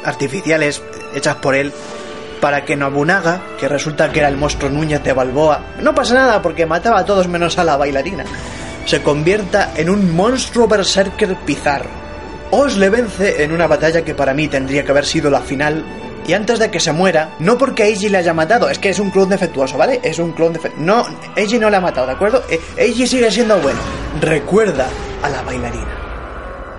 [0.04, 0.82] artificiales,
[1.16, 1.72] hechas por él,
[2.40, 6.42] para que Nobunaga, que resulta que era el monstruo Núñez de Balboa, no pasa nada
[6.42, 8.26] porque mataba a todos menos a la bailarina,
[8.86, 11.90] se convierta en un monstruo berserker pizarro.
[12.52, 15.84] Os le vence en una batalla que para mí tendría que haber sido la final.
[16.28, 19.00] Y antes de que se muera, no porque Eiji le haya matado, es que es
[19.00, 20.00] un clon defectuoso, ¿vale?
[20.04, 20.86] Es un clon defectuoso.
[20.86, 21.06] No,
[21.36, 22.44] Eiji no le ha matado, ¿de acuerdo?
[22.50, 23.80] E- Eiji sigue siendo bueno.
[24.22, 24.88] Recuerda
[25.24, 25.98] a la bailarina.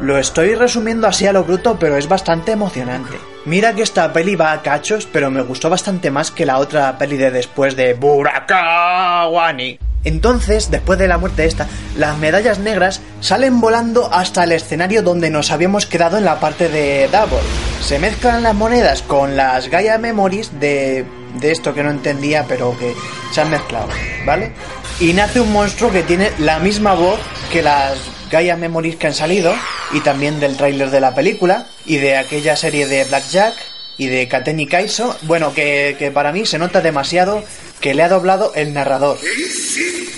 [0.01, 3.17] Lo estoy resumiendo así a lo bruto, pero es bastante emocionante.
[3.45, 6.97] Mira que esta peli va a cachos, pero me gustó bastante más que la otra
[6.99, 9.79] peli de después de Burakawani.
[10.05, 15.03] Entonces, después de la muerte de esta, las medallas negras salen volando hasta el escenario
[15.03, 17.39] donde nos habíamos quedado en la parte de Double.
[17.81, 21.05] Se mezclan las monedas con las Gaia Memories de,
[21.41, 22.95] de esto que no entendía, pero que
[23.33, 23.89] se han mezclado,
[24.27, 24.53] ¿vale?
[25.01, 27.99] Y nace un monstruo que tiene la misma voz que las
[28.31, 29.55] Gaia Memories que han salido
[29.93, 33.55] y también del tráiler de la película y de aquella serie de Blackjack
[33.99, 37.45] y de Kateni Kaiso, bueno, que, que para mí se nota demasiado
[37.83, 39.19] que le ha doblado el narrador.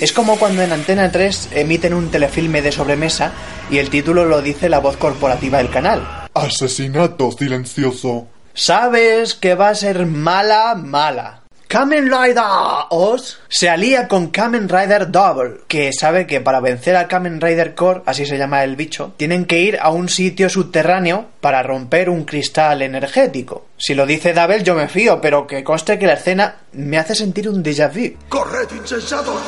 [0.00, 3.32] Es como cuando en Antena 3 emiten un telefilme de sobremesa
[3.70, 6.28] y el título lo dice la voz corporativa del canal.
[6.34, 8.28] Asesinato silencioso.
[8.52, 11.43] Sabes que va a ser mala, mala.
[11.74, 12.44] Kamen Rider
[12.90, 17.74] Oz se alía con Kamen Rider Double, que sabe que para vencer a Kamen Rider
[17.74, 22.10] Core, así se llama el bicho, tienen que ir a un sitio subterráneo para romper
[22.10, 23.66] un cristal energético.
[23.76, 27.16] Si lo dice Double yo me fío, pero que conste que la escena me hace
[27.16, 28.16] sentir un déjà vu.
[28.28, 29.40] ¡Corred, insensatos!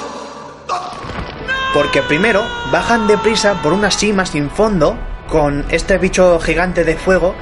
[1.73, 7.37] Porque primero bajan deprisa por una cima sin fondo con este bicho gigante de fuego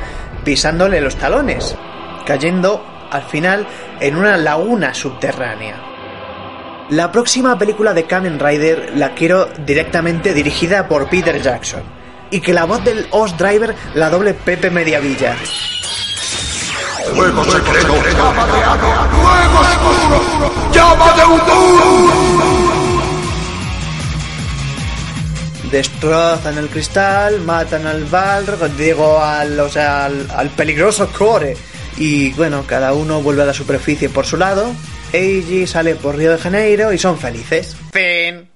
[0.44, 1.74] pisándole los talones,
[2.26, 3.66] cayendo al final
[4.00, 5.76] en una laguna subterránea.
[6.90, 11.82] La próxima película de Kamen Rider la quiero directamente dirigida por Peter Jackson
[12.30, 15.36] y que la voz del Oz Driver la doble Pepe Mediavilla.
[17.14, 17.94] ¡Fuego secreto!
[18.16, 18.88] ¡Llama de Ano!
[19.22, 20.50] ¡Fuego oscuro!
[20.72, 22.64] ¡Llama de Udun!
[25.70, 31.56] Destrozan el cristal, matan al Balrog, digo al, o sea, al, al peligroso Core.
[31.96, 34.74] Y bueno, cada uno vuelve a la superficie por su lado.
[35.12, 37.76] Eiji sale por Río de Janeiro y son felices.
[37.92, 38.53] Fin.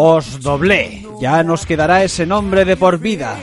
[0.00, 1.04] Os doblé.
[1.20, 3.36] Ya nos quedará ese nombre de por vida.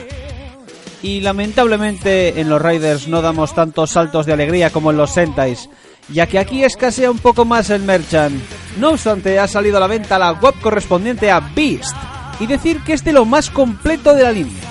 [1.02, 5.68] Y lamentablemente en los Riders no damos tantos saltos de alegría como en los Sentais,
[6.08, 8.40] ya que aquí escasea un poco más el merchant.
[8.78, 11.94] No obstante, ha salido a la venta la web correspondiente a Beast,
[12.40, 14.62] y decir que es de lo más completo de la línea.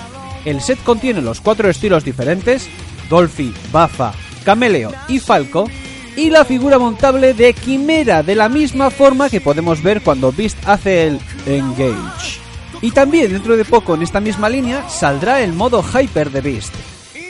[0.44, 2.68] El set contiene los cuatro estilos diferentes,
[3.08, 4.12] Dolphy, Bafa,
[4.44, 5.70] Cameleo y Falco,
[6.16, 10.56] y la figura montable de Quimera, de la misma forma que podemos ver cuando Beast
[10.66, 12.40] hace el Engage.
[12.80, 16.74] Y también dentro de poco en esta misma línea saldrá el modo Hyper de Beast.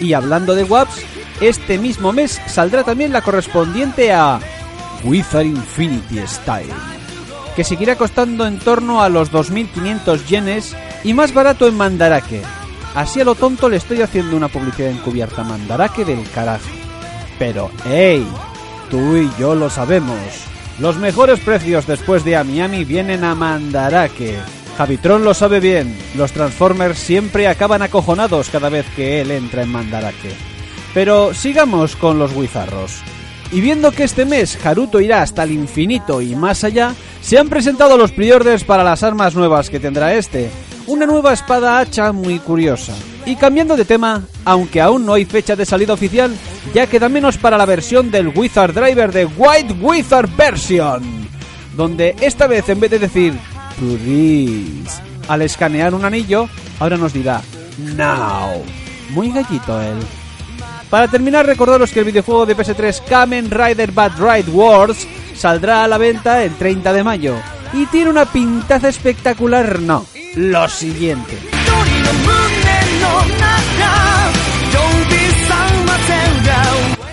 [0.01, 1.03] Y hablando de WAPs,
[1.41, 4.41] este mismo mes saldrá también la correspondiente a
[5.05, 6.73] Wizard Infinity Style,
[7.55, 12.43] que seguirá costando en torno a los 2.500 yenes y más barato en Mandarake.
[12.95, 16.65] Así a lo tonto le estoy haciendo una publicidad encubierta Mandarake del carajo.
[17.39, 18.27] Pero, ¡hey!
[18.91, 20.19] Tú y yo lo sabemos.
[20.79, 24.37] Los mejores precios después de a Miami vienen a Mandarake.
[24.79, 25.97] Javitron lo sabe bien.
[26.15, 30.35] Los Transformers siempre acaban acojonados cada vez que él entra en Mandarake.
[30.95, 33.03] Pero sigamos con los guizarros.
[33.53, 37.49] Y viendo que este mes Haruto irá hasta el infinito y más allá, se han
[37.49, 40.51] presentado los pre-orders para las armas nuevas que tendrá este.
[40.87, 42.95] Una nueva espada hacha muy curiosa.
[43.27, 46.33] Y cambiando de tema, aunque aún no hay fecha de salida oficial,
[46.73, 51.29] ya queda menos para la versión del Wizard Driver de White Wizard Version,
[51.77, 53.35] donde esta vez en vez de decir
[53.79, 56.49] Please Al escanear un anillo,
[56.79, 57.43] ahora nos dirá
[57.97, 58.65] Now.
[59.11, 59.99] Muy gallito él.
[60.89, 65.89] Para terminar, recordaros que el videojuego de PS3 Kamen Rider Bad Ride Wars saldrá a
[65.89, 67.35] la venta el 30 de mayo.
[67.73, 70.07] Y tiene una pintaza espectacular, no.
[70.37, 71.39] Lo siguiente.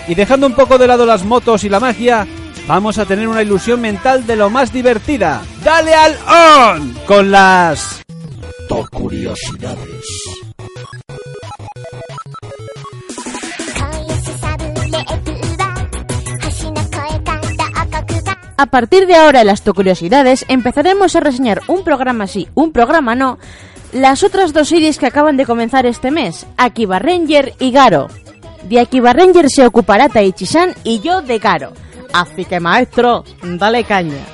[0.07, 2.27] Y dejando un poco de lado las motos y la magia,
[2.67, 5.41] vamos a tener una ilusión mental de lo más divertida.
[5.63, 6.15] ¡Dale al
[6.77, 6.93] on!
[7.07, 8.01] Con las...
[8.91, 10.05] Curiosidades.
[18.57, 23.13] A partir de ahora en las curiosidades empezaremos a reseñar un programa sí, un programa
[23.13, 23.37] no,
[23.93, 28.07] las otras dos series que acaban de comenzar este mes, Akiba Ranger y Garo.
[28.63, 31.73] De Akiba Ranger se ocupará Taichi-san y yo de Garo.
[32.11, 34.25] Así que maestro, dale caña.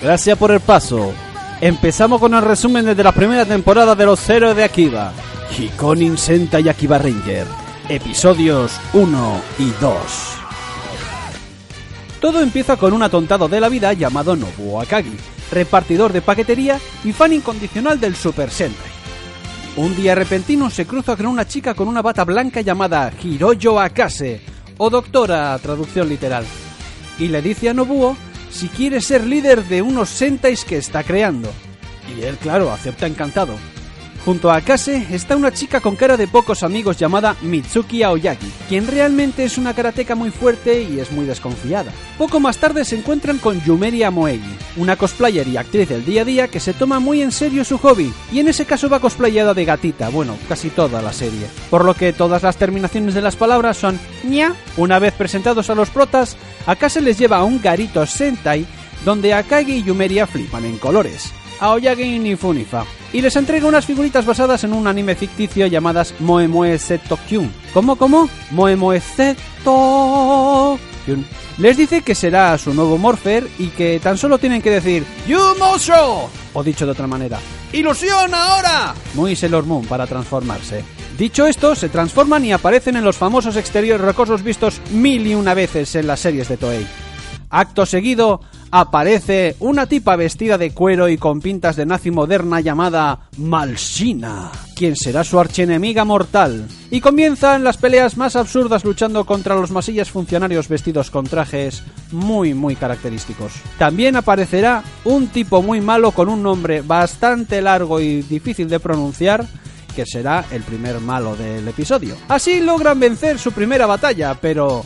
[0.00, 1.12] Gracias por el paso.
[1.60, 5.12] Empezamos con el resumen desde la primera temporada de Los Héroes de Akiba.
[5.56, 7.46] Hikonin Senta y Akiba Ranger.
[7.88, 9.94] Episodios 1 y 2.
[12.20, 15.16] Todo empieza con un atontado de la vida llamado Nobuo Akagi,
[15.50, 18.97] repartidor de paquetería y fan incondicional del Super Sentai.
[19.78, 24.40] Un día repentino se cruza con una chica con una bata blanca llamada Hiroyo Akase,
[24.76, 26.44] o doctora traducción literal,
[27.16, 28.16] y le dice a Nobuo
[28.50, 31.48] si quiere ser líder de unos Sentais que está creando.
[32.12, 33.54] Y él, claro, acepta encantado.
[34.28, 38.86] Junto a Akase está una chica con cara de pocos amigos llamada Mitsuki Aoyagi, quien
[38.86, 41.90] realmente es una karateka muy fuerte y es muy desconfiada.
[42.18, 46.24] Poco más tarde se encuentran con Yumeri Amoegi, una cosplayer y actriz del día a
[46.26, 49.54] día que se toma muy en serio su hobby, y en ese caso va cosplayada
[49.54, 51.46] de gatita, bueno, casi toda la serie.
[51.70, 54.54] Por lo que todas las terminaciones de las palabras son ña.
[54.76, 58.66] Una vez presentados a los protas, Akase les lleva a un garito Sentai
[59.06, 61.32] donde Akagi y Yumeria flipan en colores.
[61.60, 66.48] Aoyagi ni Funifa y les entrega unas figuritas basadas en un anime ficticio llamadas Moe
[66.48, 67.52] Moe Seto Kyun.
[67.72, 68.28] ¿Cómo, cómo?
[68.50, 71.26] Moe Moe Seto Kyun.
[71.58, 75.40] Les dice que será su nuevo Morpher y que tan solo tienen que decir ¡You
[75.58, 76.30] monstruo!
[76.54, 77.38] O dicho de otra manera,
[77.72, 78.94] ¡Ilusión ahora!
[79.14, 80.84] Muy Sailor Moon para transformarse.
[81.18, 85.52] Dicho esto, se transforman y aparecen en los famosos exteriores rocosos vistos mil y una
[85.52, 86.86] veces en las series de Toei.
[87.50, 88.40] Acto seguido,
[88.70, 94.96] aparece una tipa vestida de cuero y con pintas de nazi moderna llamada Malsina, quien
[94.96, 96.66] será su archienemiga mortal.
[96.90, 102.54] Y comienzan las peleas más absurdas luchando contra los masillas funcionarios vestidos con trajes muy
[102.54, 103.52] muy característicos.
[103.78, 109.46] También aparecerá un tipo muy malo con un nombre bastante largo y difícil de pronunciar,
[109.94, 112.16] que será el primer malo del episodio.
[112.28, 114.84] Así logran vencer su primera batalla, pero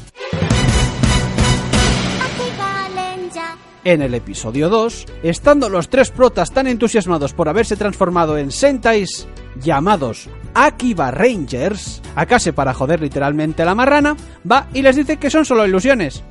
[3.85, 9.27] En el episodio 2, estando los tres protas tan entusiasmados por haberse transformado en Sentais
[9.61, 14.17] llamados Akiba Rangers, Akase para joder literalmente la marrana,
[14.49, 16.23] va y les dice que son solo ilusiones.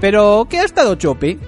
[0.00, 1.38] Pero, ¿qué ha estado Chopi?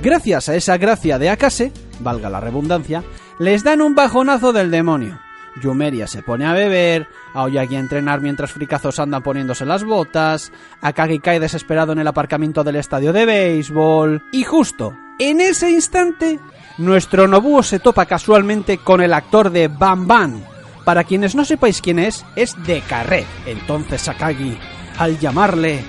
[0.00, 3.02] Gracias a esa gracia de Akase, valga la redundancia,
[3.40, 5.18] les dan un bajonazo del demonio.
[5.60, 11.18] Yumeria se pone a beber, Aoyagi a entrenar mientras fricazos andan poniéndose las botas, Akagi
[11.18, 16.38] cae desesperado en el aparcamiento del estadio de béisbol, y justo en ese instante,
[16.78, 20.42] nuestro Nobuo se topa casualmente con el actor de Bam Bam.
[20.84, 23.26] Para quienes no sepáis quién es, es de Carret.
[23.44, 24.56] Entonces Akagi,
[24.96, 25.82] al llamarle,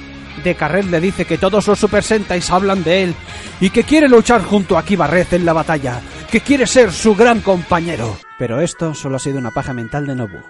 [0.43, 3.15] de Carret le dice que todos los Super Sentais hablan de él
[3.61, 6.01] y que quiere luchar junto a Akiba Red en la batalla,
[6.32, 8.17] que quiere ser su gran compañero.
[8.39, 10.41] Pero esto solo ha sido una paja mental de Nobuo,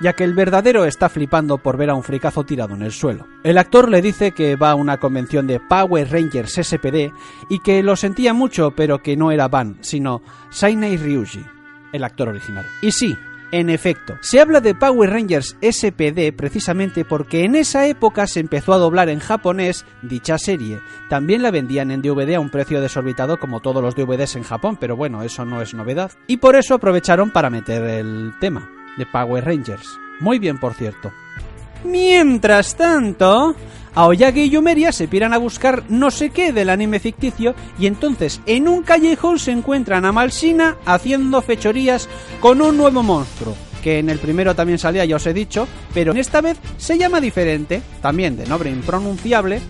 [0.00, 3.26] ya que el verdadero está flipando por ver a un fricazo tirado en el suelo.
[3.44, 7.12] El actor le dice que va a una convención de Power Rangers SPD
[7.48, 11.46] y que lo sentía mucho, pero que no era Van, sino Sainai Ryuji,
[11.92, 12.66] el actor original.
[12.82, 13.16] Y sí,
[13.52, 18.72] en efecto, se habla de Power Rangers SPD precisamente porque en esa época se empezó
[18.72, 20.80] a doblar en japonés dicha serie.
[21.08, 24.76] También la vendían en DVD a un precio desorbitado como todos los DVDs en Japón,
[24.80, 26.12] pero bueno, eso no es novedad.
[26.26, 29.98] Y por eso aprovecharon para meter el tema de Power Rangers.
[30.20, 31.12] Muy bien, por cierto.
[31.84, 33.54] Mientras tanto,
[33.94, 38.40] Aoyagi y Yumeria se piran a buscar no sé qué del anime ficticio y entonces
[38.46, 42.08] en un callejón se encuentran a Malsina haciendo fechorías
[42.40, 46.10] con un nuevo monstruo que en el primero también salía, ya os he dicho, pero
[46.10, 49.60] en esta vez se llama diferente, también de nombre impronunciable,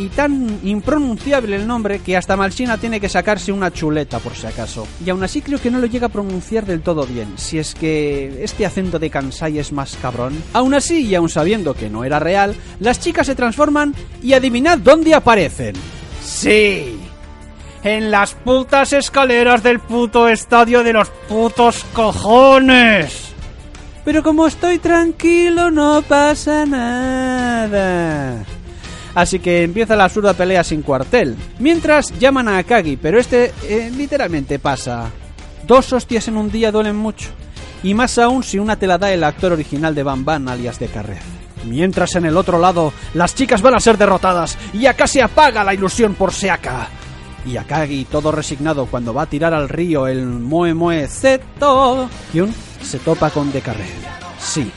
[0.00, 4.46] y tan impronunciable el nombre que hasta Malsina tiene que sacarse una chuleta por si
[4.46, 4.86] acaso.
[5.04, 7.74] Y aún así creo que no lo llega a pronunciar del todo bien, si es
[7.74, 10.42] que este acento de Kansai es más cabrón.
[10.54, 14.78] Aún así, y aún sabiendo que no era real, las chicas se transforman y adivinad
[14.78, 15.74] dónde aparecen.
[16.24, 16.98] Sí,
[17.82, 23.34] en las putas escaleras del puto estadio de los putos cojones.
[24.02, 28.46] Pero como estoy tranquilo no pasa nada.
[29.14, 31.36] Así que empieza la absurda pelea sin cuartel.
[31.58, 35.10] Mientras llaman a Akagi, pero este eh, literalmente pasa.
[35.66, 37.28] Dos hostias en un día duelen mucho.
[37.82, 40.78] Y más aún si una te la da el actor original de Van Van, alias
[40.78, 41.22] de Carrer.
[41.64, 45.64] Mientras en el otro lado, las chicas van a ser derrotadas y acá se apaga
[45.64, 46.88] la ilusión por Seaka.
[47.44, 52.54] Y Akagi, todo resignado cuando va a tirar al río el Moe Moe Zeto, Kyun
[52.82, 53.86] se topa con Decarred.
[54.38, 54.70] Sí,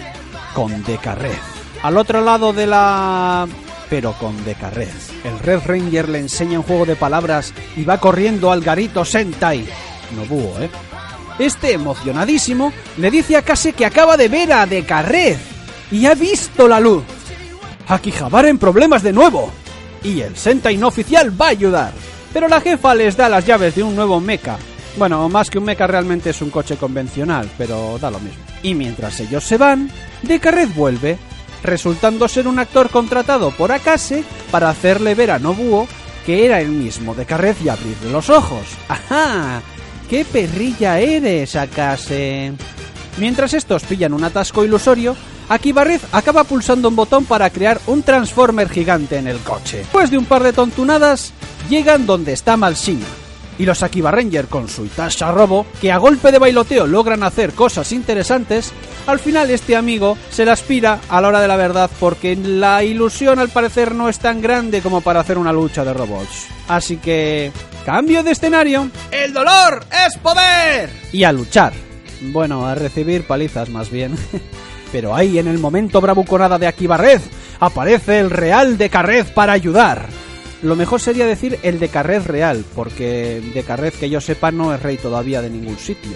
[0.54, 1.38] con Decarred.
[1.84, 3.48] Al otro lado de la...
[3.90, 4.90] pero con Decarred.
[5.24, 9.66] El Red Ranger le enseña un juego de palabras y va corriendo al garito Sentai.
[10.16, 10.70] Nobuo, ¿eh?
[11.40, 15.38] Este, emocionadísimo, le dice a Kase que acaba de ver a Decarred
[15.92, 17.04] y ha visto la luz.
[17.88, 19.52] Akihabara en problemas de nuevo.
[20.04, 21.94] Y el Sentai no oficial va a ayudar.
[22.34, 24.58] Pero la jefa les da las llaves de un nuevo mecha.
[24.98, 28.44] Bueno, más que un mecha realmente es un coche convencional, pero da lo mismo.
[28.62, 29.90] Y mientras ellos se van,
[30.22, 31.18] Decarred vuelve,
[31.64, 35.88] resultando ser un actor contratado por Akase para hacerle ver a Nobuo
[36.26, 38.64] que era el mismo Decarred y abrirle los ojos.
[38.88, 39.61] ¡Ajá!
[40.09, 42.53] ¡Qué perrilla eres, Akase!
[43.18, 45.16] Mientras estos pillan un atasco ilusorio,
[45.49, 49.80] Akibarrez acaba pulsando un botón para crear un transformer gigante en el coche.
[49.80, 51.34] Después de un par de tontunadas,
[51.70, 53.05] llegan donde está Malsina.
[53.58, 57.54] Y los Akiba Ranger con su Itasha Robo, que a golpe de bailoteo logran hacer
[57.54, 58.72] cosas interesantes,
[59.06, 62.84] al final este amigo se la aspira a la hora de la verdad porque la
[62.84, 66.47] ilusión al parecer no es tan grande como para hacer una lucha de robots.
[66.68, 67.51] Así que...
[67.86, 68.89] Cambio de escenario.
[69.12, 70.89] El dolor es poder.
[71.12, 71.74] Y a luchar.
[72.22, 74.16] Bueno, a recibir palizas más bien.
[74.91, 77.20] Pero ahí en el momento bravuconada de Akibarred
[77.60, 80.08] aparece el Real de Carrez para ayudar.
[80.64, 84.74] Lo mejor sería decir el de Carrez real, porque de Carrez que yo sepa no
[84.74, 86.14] es rey todavía de ningún sitio.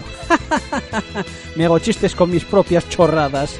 [1.57, 3.59] Me hago chistes con mis propias chorradas.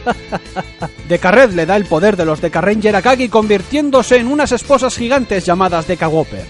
[1.10, 5.46] de Carrez le da el poder de los de Akagi convirtiéndose en unas esposas gigantes
[5.46, 6.46] llamadas Deca Whopper.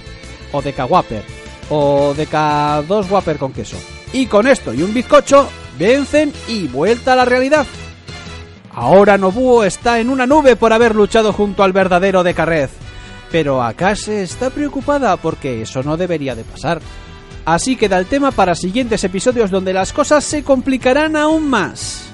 [0.51, 1.23] O Deca Whopper.
[1.71, 3.77] O Deca 2 Whopper con queso.
[4.13, 7.65] Y con esto y un bizcocho, vencen y vuelta a la realidad.
[8.71, 12.69] Ahora Nobuo está en una nube por haber luchado junto al verdadero de Carrez.
[13.31, 16.81] Pero Akase está preocupada porque eso no debería de pasar.
[17.45, 22.07] Así queda el tema para siguientes episodios donde las cosas se complicarán aún más.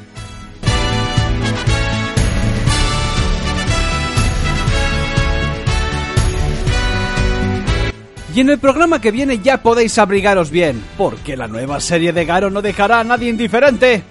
[8.36, 12.26] Y en el programa que viene ya podéis abrigaros bien, porque la nueva serie de
[12.26, 14.04] Garo no dejará a nadie indiferente.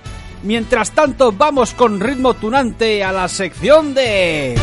[0.45, 4.57] Mientras tanto, vamos con ritmo tunante a la sección de...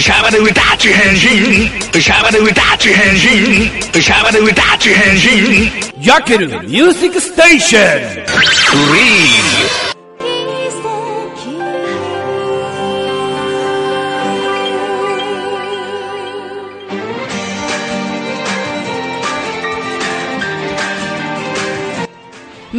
[0.00, 9.83] シャバで歌って変身シャバで歌って変身シャバで歌って変身ヤケルミュージックステーションフリーズ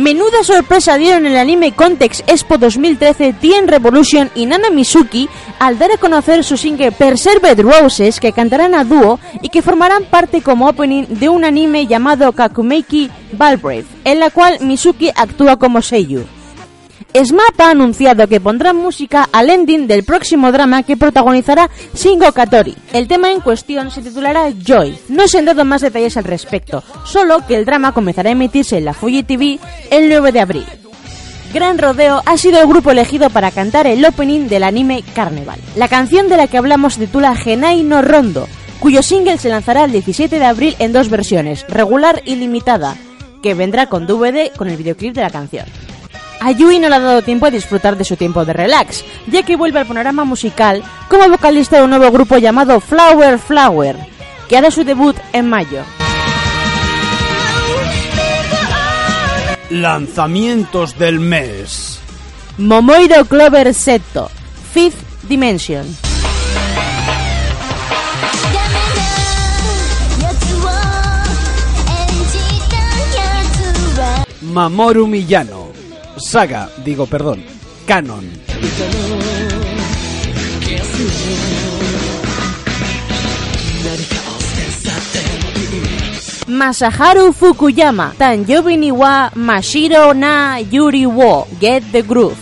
[0.05, 5.27] Menuda sorpresa dieron el anime Context Expo 2013 Tien Revolution y Nana Mizuki
[5.57, 10.03] al dar a conocer su single Persevered Roses que cantarán a dúo y que formarán
[10.03, 15.81] parte como opening de un anime llamado Kakumeiki Valbrave, en la cual Mizuki actúa como
[15.81, 16.23] Seiyu.
[17.23, 22.75] SMAP ha anunciado que pondrán música al ending del próximo drama que protagonizará Shingo Katori.
[22.91, 24.97] El tema en cuestión se titulará Joy.
[25.07, 28.77] No se han dado más detalles al respecto, solo que el drama comenzará a emitirse
[28.77, 29.59] en la Fuji TV
[29.91, 30.65] el 9 de abril.
[31.53, 35.61] Gran Rodeo ha sido el grupo elegido para cantar el opening del anime Carnival.
[35.77, 38.45] La canción de la que hablamos se titula Genai no Rondo,
[38.81, 42.97] cuyo single se lanzará el 17 de abril en dos versiones, regular y limitada,
[43.41, 45.65] que vendrá con DVD con el videoclip de la canción.
[46.39, 49.43] A Yui no le ha dado tiempo a disfrutar de su tiempo de relax, ya
[49.43, 53.97] que vuelve al panorama musical como vocalista de un nuevo grupo llamado Flower Flower,
[54.47, 55.83] que hará su debut en mayo.
[59.69, 61.99] Lanzamientos del mes.
[62.57, 64.29] Momoiro Clover Seto,
[64.71, 65.85] Fifth Dimension.
[74.41, 75.64] Mamoru Miyano.
[76.17, 77.43] Saga, digo, perdón,
[77.85, 78.23] Canon.
[86.47, 92.37] Masaharu Fukuyama, Tanjobi ni wa Mashiro na Yuri wo, Get the Groove.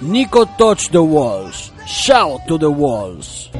[0.00, 1.72] Nico touch the walls.
[1.86, 3.50] Shout to the walls.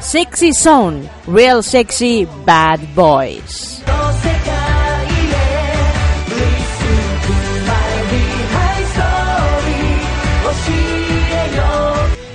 [0.00, 3.84] Sexy Zone, Real Sexy Bad Boys.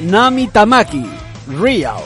[0.01, 1.09] Nami Tamaki,
[1.47, 2.03] Real.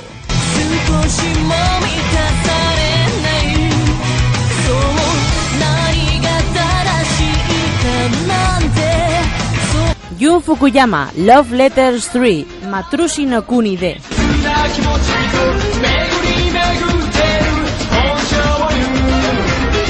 [10.17, 14.18] Yu Fukuyama, Love Letters 3, Matrushi no Kuni de.
[14.38, 15.38] そんな気持ちと
[15.80, 15.88] 巡
[16.24, 17.54] り巡ってる
[17.90, 18.94] 本性を言う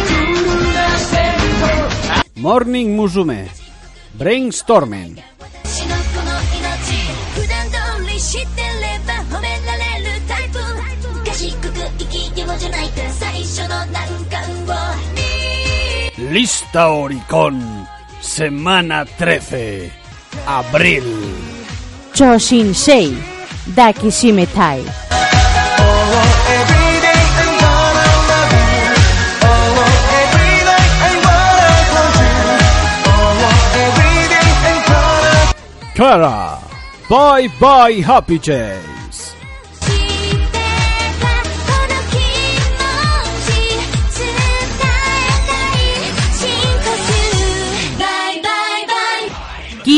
[0.06, 1.40] クールなセン
[2.34, 3.48] ト Morning Musume.
[4.18, 5.22] Brainstorming.
[5.38, 6.64] 私のこの命
[7.34, 7.76] 普段通
[8.12, 10.58] り知ってれば褒められるタイプ
[11.30, 11.68] 賢く
[11.98, 13.92] 生きようじゃないか最初の難
[14.30, 14.74] 関を
[16.16, 17.86] Lista Oricon.
[18.20, 19.90] Semana 13.
[20.46, 21.04] Abril.
[22.14, 23.14] Choshinsei,
[23.75, 24.83] Dakishimetai.
[35.95, 36.59] Clara.
[37.09, 38.98] Bye bye Happy Chase.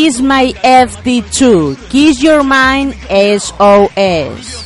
[0.01, 4.65] Kiss My FT2, Kiss Your Mind SOS.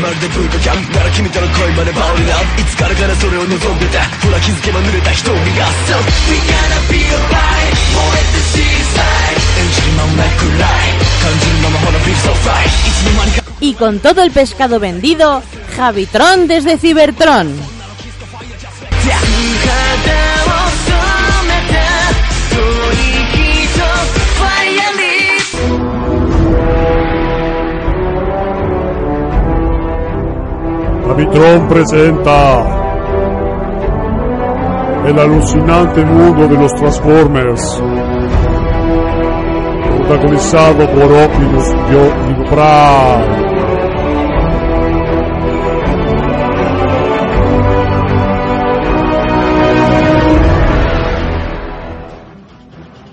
[0.00, 5.96] まるでブートキャンプなら君との恋までバウリラいつからからそれを望んでたほら気づけば濡れた瞳が So
[6.28, 14.30] we gonna be alright 燃えて seaside 演じる間もなくらい感じるままほら feel so fine いつの間にか Y con todo el
[14.32, 15.42] pescado vendido,
[15.76, 17.56] Javitron desde Cybertron.
[31.11, 32.63] Capitron presenta
[35.05, 37.83] el alucinante mundo de los Transformers,
[40.07, 41.67] protagonizado por Optimus
[42.49, 43.41] Prime.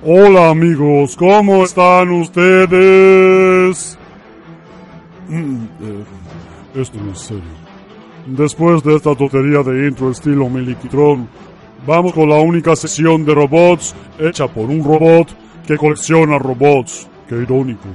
[0.05, 3.99] Hola amigos, ¿cómo están ustedes?
[5.28, 6.05] Mm, eh,
[6.76, 7.67] Esto no es serio.
[8.28, 11.26] Después de esta tontería de intro estilo Miliquitron,
[11.86, 15.30] vamos con la única sesión de robots hecha por un robot
[15.66, 17.08] que colecciona robots.
[17.26, 17.88] Qué irónico.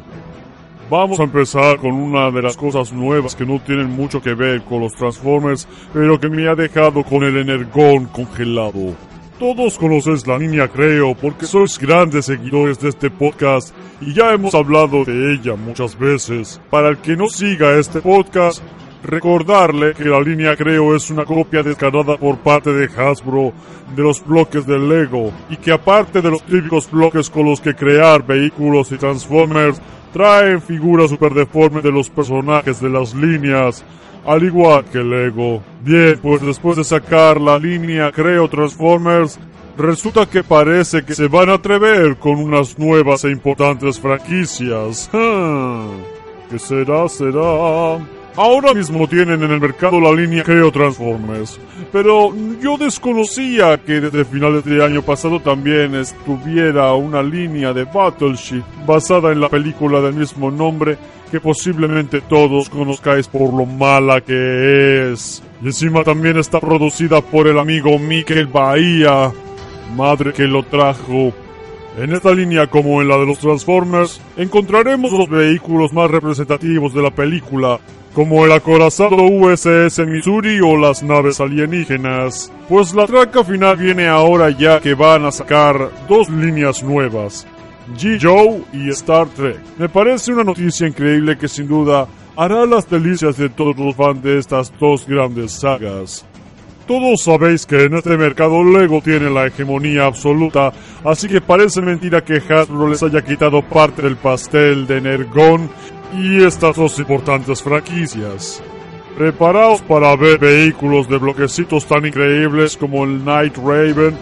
[0.89, 4.63] Vamos a empezar con una de las cosas nuevas que no tienen mucho que ver
[4.63, 8.95] con los Transformers, pero que me ha dejado con el energón congelado.
[9.38, 13.71] Todos conocéis la línea Creo porque sois grandes seguidores de este podcast
[14.01, 16.59] y ya hemos hablado de ella muchas veces.
[16.71, 18.63] Para el que no siga este podcast,
[19.04, 23.54] recordarle que la línea Creo es una copia descarada por parte de Hasbro
[23.95, 27.76] de los bloques de Lego y que aparte de los típicos bloques con los que
[27.76, 29.82] crear vehículos y Transformers,
[30.12, 33.84] traen figuras super deformes de los personajes de las líneas
[34.26, 35.62] al igual que Lego.
[35.82, 39.39] Bien, pues después de sacar la línea Creo Transformers,
[39.78, 45.10] resulta que parece que se van a atrever con unas nuevas e importantes franquicias.
[46.49, 47.10] ¿Qué será?
[47.10, 48.22] ¿Será?
[48.36, 51.59] Ahora mismo tienen en el mercado la línea Creo Transformers,
[51.91, 58.63] pero yo desconocía que desde finales de año pasado también estuviera una línea de Battleship
[58.88, 60.97] basada en la película del mismo nombre
[61.29, 65.43] que posiblemente todos conozcáis por lo mala que es.
[65.61, 69.31] Y encima también está producida por el amigo Mikel Bahía,
[69.95, 71.34] madre que lo trajo.
[71.96, 77.04] En esta línea, como en la de los Transformers, encontraremos los vehículos más representativos de
[77.04, 77.80] la película,
[78.16, 82.52] como el acorazado USS Missouri o las naves alienígenas.
[82.68, 87.46] Pues la traca final viene ahora ya que van a sacar dos líneas nuevas,
[87.96, 88.18] G.
[88.20, 89.60] Joe y Star Trek.
[89.78, 94.24] Me parece una noticia increíble que sin duda hará las delicias de todos los fans
[94.24, 96.26] de estas dos grandes sagas.
[96.88, 100.73] Todos sabéis que en este mercado Lego tiene la hegemonía absoluta,
[101.05, 105.69] así que parece mentira que Hasbro les haya quitado parte del pastel de Nergon
[106.13, 108.61] y estas dos importantes franquicias.
[109.17, 114.17] Preparaos para ver vehículos de bloquecitos tan increíbles como el Night Raven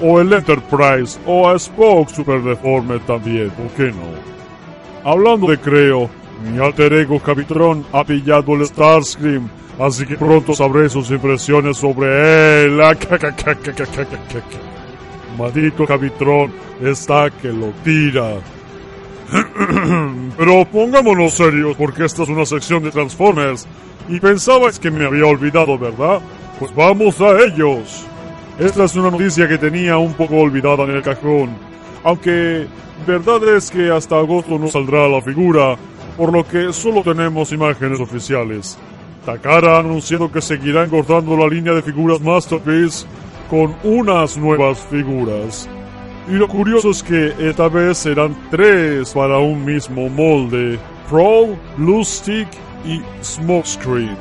[0.00, 5.08] o el Enterprise o a Spock Super Deforme también, ¿por qué no?
[5.08, 6.10] Hablando de Creo,
[6.50, 9.48] Mi alter ego Capitron ha pillado el Starscream,
[9.82, 12.80] así que pronto sabré sus impresiones sobre él.
[15.36, 18.34] Maldito Cabitrón está que lo tira.
[20.36, 23.66] Pero pongámonos serios porque esta es una sección de Transformers
[24.08, 26.20] y pensabais que me había olvidado, ¿verdad?
[26.58, 28.04] Pues vamos a ellos.
[28.58, 31.50] Esta es una noticia que tenía un poco olvidada en el cajón.
[32.04, 32.66] Aunque,
[33.06, 35.76] verdad es que hasta agosto no saldrá la figura,
[36.16, 38.78] por lo que solo tenemos imágenes oficiales.
[39.24, 43.06] Takara ha anunciado que seguirá engordando la línea de figuras Masterpiece
[43.48, 45.68] con unas nuevas figuras.
[46.28, 50.78] Y lo curioso es que esta vez serán tres para un mismo molde.
[51.08, 52.48] Pro, Blue Stick
[52.84, 54.16] y Smokescreen.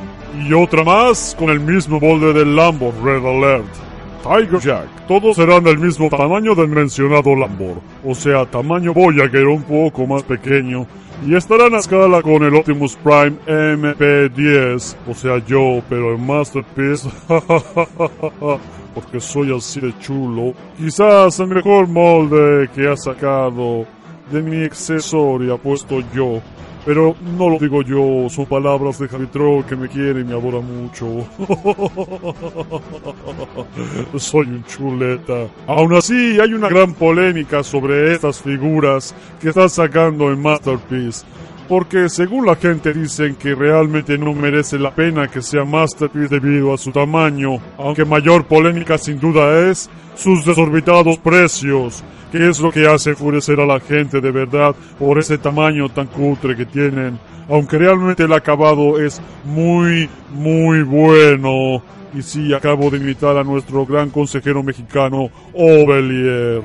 [0.47, 3.91] Y otra más con el mismo molde del Lambo Red Alert.
[4.21, 9.63] Tiger Jack, todos serán del mismo tamaño del mencionado Lambor, o sea, tamaño Voyager un
[9.63, 10.85] poco más pequeño,
[11.25, 17.09] y estarán a escala con el Optimus Prime MP10, o sea yo, pero en Masterpiece,
[18.95, 20.53] porque soy así de chulo.
[20.77, 23.85] Quizás el mejor molde que ha sacado
[24.31, 26.41] de mi accesorio puesto yo.
[26.85, 30.59] Pero no lo digo yo, son palabras de Javitro que me quiere y me adora
[30.59, 31.27] mucho.
[34.17, 35.47] Soy un chuleta.
[35.67, 41.23] Aún así, hay una gran polémica sobre estas figuras que están sacando en Masterpiece.
[41.71, 46.73] Porque según la gente dicen que realmente no merece la pena que sea Masterpiece debido
[46.73, 52.73] a su tamaño, aunque mayor polémica sin duda es sus desorbitados precios, que es lo
[52.73, 57.17] que hace enfurecer a la gente de verdad por ese tamaño tan cutre que tienen,
[57.47, 61.81] aunque realmente el acabado es muy, muy bueno.
[62.13, 66.63] Y sí, acabo de invitar a nuestro gran consejero mexicano, Ovelier.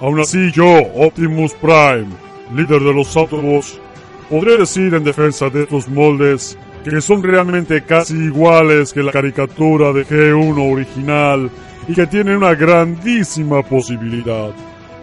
[0.00, 2.06] Aún así yo, Optimus Prime,
[2.54, 3.80] líder de los Autobots,
[4.28, 9.92] podré decir en defensa de estos moldes que son realmente casi iguales que la caricatura
[9.92, 11.50] de G1 original
[11.88, 14.50] y que tienen una grandísima posibilidad.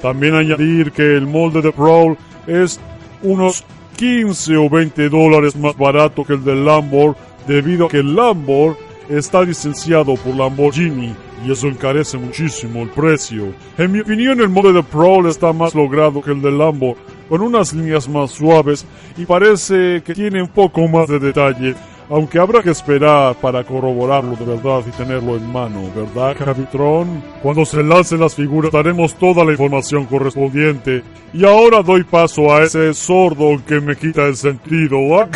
[0.01, 2.17] También añadir que el molde de Prowl
[2.47, 2.79] es
[3.23, 3.63] unos
[3.97, 7.15] 15 o 20 dólares más barato que el del Lambor
[7.47, 8.77] debido a que Lambor
[9.09, 11.15] está licenciado por Lamborghini
[11.45, 13.53] y eso encarece muchísimo el precio.
[13.77, 16.95] En mi opinión el molde de Prowl está más logrado que el del Lambo,
[17.31, 21.75] con unas líneas más suaves y parece que tiene un poco más de detalle,
[22.09, 27.23] aunque habrá que esperar para corroborarlo de verdad y tenerlo en mano, ¿verdad, Capitron?
[27.41, 31.03] Cuando se lancen las figuras daremos toda la información correspondiente.
[31.33, 34.97] Y ahora doy paso a ese sordo que me quita el sentido.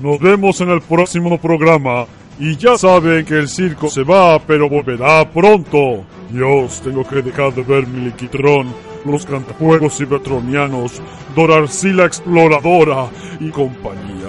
[0.00, 2.06] Nos vemos en el próximo programa.
[2.40, 6.04] Y ya saben que el circo se va, pero volverá pronto.
[6.28, 8.74] Dios, tengo que dejar de ver Miliquitrón,
[9.04, 11.00] los cantajuegos cibertronianos,
[11.34, 14.28] Dorarcila Exploradora y compañía.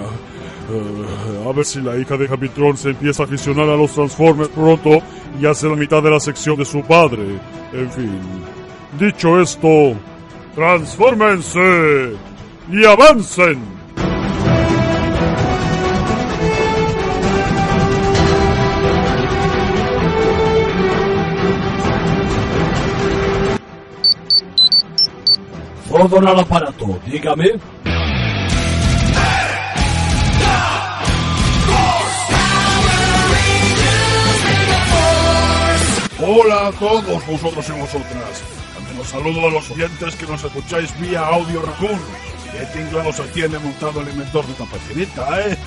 [0.70, 4.48] Eh, a ver si la hija de Capitron se empieza a aficionar a los Transformers
[4.50, 5.02] pronto
[5.40, 7.38] y hace la mitad de la sección de su padre.
[7.72, 8.20] En fin.
[8.98, 9.94] Dicho esto,
[10.54, 12.12] transfórmense
[12.70, 13.81] y avancen.
[25.92, 27.50] Fordon al aparato, dígame.
[36.18, 38.42] Hola a todos vosotros y vosotras.
[38.74, 42.00] También os saludo a los oyentes que nos escucháis vía Audio Raccoon.
[42.52, 45.58] Que tinglados se tiene montado el inventor de esta pacinita, ¿eh?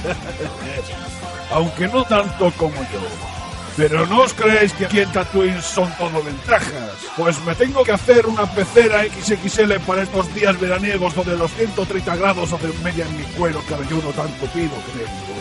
[1.51, 3.34] Aunque no tanto como yo.
[3.77, 6.91] Pero no os creéis que aquí en Tatooine son todo ventajas.
[7.17, 12.15] Pues me tengo que hacer una pecera XXL para estos días veraniegos donde los 130
[12.15, 15.35] grados hacen media en mi cuero cabelludo tan tupido que tengo.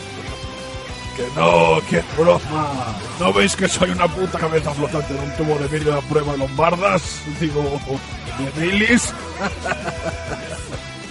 [1.17, 2.97] Que no, que broma.
[3.21, 6.33] ¿No veis que soy una puta cabeza flotante en un tubo de vidrio de prueba
[6.33, 7.21] de lombardas?
[7.39, 7.81] Digo,
[8.39, 9.15] de bilis.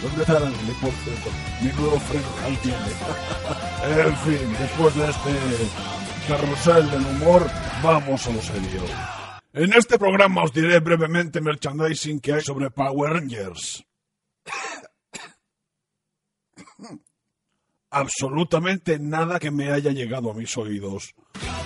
[0.01, 0.91] ¿Dónde está Dante, por?
[1.61, 2.28] Mi nuevo freno
[2.61, 4.07] tiene.
[4.09, 5.32] en fin, después de este
[6.28, 7.47] carrusel del humor,
[7.82, 8.82] vamos a lo serio.
[9.53, 13.86] En este programa os diré brevemente merchandising que hay sobre Power Rangers.
[17.91, 21.13] Absolutamente nada que me haya llegado a mis oídos.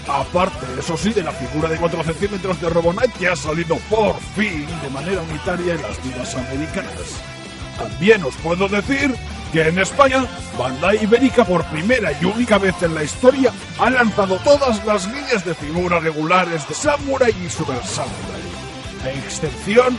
[0.07, 4.19] Aparte, eso sí, de la figura de 4 centímetros de Robonite que ha salido por
[4.35, 7.21] fin de manera unitaria en las tiendas americanas.
[7.77, 9.13] También os puedo decir
[9.51, 10.25] que en España,
[10.57, 15.45] Bandai Ibérica por primera y única vez en la historia ha lanzado todas las líneas
[15.45, 18.41] de figuras regulares de Samurai y Super Samurai,
[19.03, 19.97] a excepción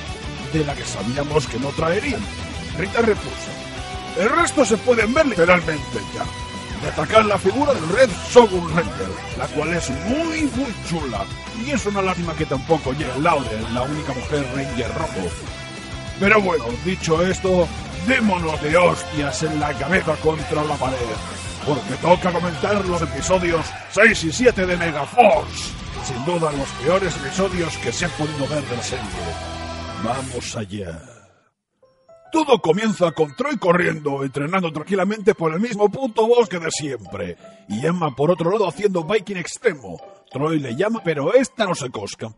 [0.52, 2.20] de la que sabíamos que no traerían,
[2.78, 3.50] Rita Repulsa.
[4.18, 6.24] El resto se pueden ver literalmente ya.
[6.84, 11.24] Destacar la figura del Red Shogun Ranger, la cual es muy muy chula.
[11.64, 15.28] Y es una lástima que tampoco llega Laurel, la única mujer Ranger rojo.
[16.20, 17.68] Pero bueno, dicho esto,
[18.08, 20.96] démonos de hostias en la cabeza contra la pared.
[21.66, 25.74] Porque toca comentar los episodios 6 y 7 de Megaforce.
[26.04, 29.04] Sin duda los peores episodios que se han podido ver de la serie.
[30.02, 30.98] Vamos allá.
[32.32, 37.36] Todo comienza con Troy corriendo, entrenando tranquilamente por el mismo puto bosque de siempre.
[37.68, 40.00] Y Emma por otro lado haciendo biking extremo.
[40.30, 42.28] Troy le llama, pero esta no se cosca.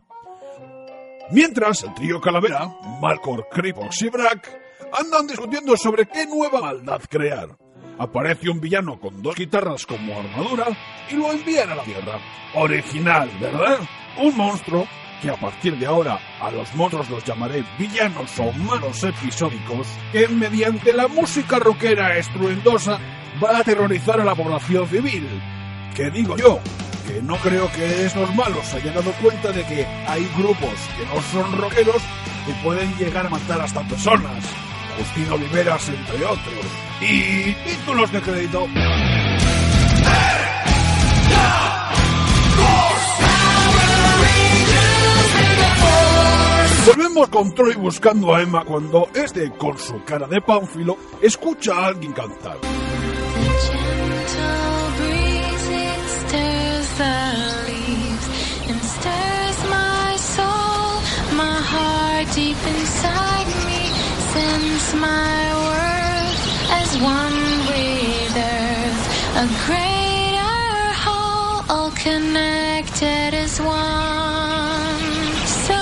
[1.31, 4.60] Mientras, el trío Calavera, Malcor, Kripox y Brack
[4.93, 7.49] andan discutiendo sobre qué nueva maldad crear.
[7.97, 10.65] Aparece un villano con dos guitarras como armadura
[11.09, 12.19] y lo envían a la Tierra.
[12.55, 13.79] Original, ¿verdad?
[14.17, 14.87] Un monstruo
[15.21, 20.27] que a partir de ahora a los monstruos los llamaré villanos o malos episódicos, que
[20.27, 22.99] mediante la música rockera estruendosa
[23.43, 25.27] va a aterrorizar a la población civil.
[25.95, 26.59] Que digo yo,
[27.07, 31.21] que no creo que estos malos hayan dado cuenta de que hay grupos que no
[31.21, 32.01] son rockeros
[32.45, 34.70] que pueden llegar a matar hasta personas.
[34.95, 36.65] Agustín Oliveras, entre otros.
[37.01, 38.67] Y títulos de crédito.
[46.85, 51.87] Volvemos con Troy buscando a Emma cuando este, con su cara de pánfilo, escucha a
[51.87, 52.57] alguien cantar.
[54.11, 55.31] gentle breeze
[64.95, 67.41] my worth as one
[68.35, 69.03] earth.
[69.43, 75.01] A greater whole all connected as one.
[75.65, 75.79] So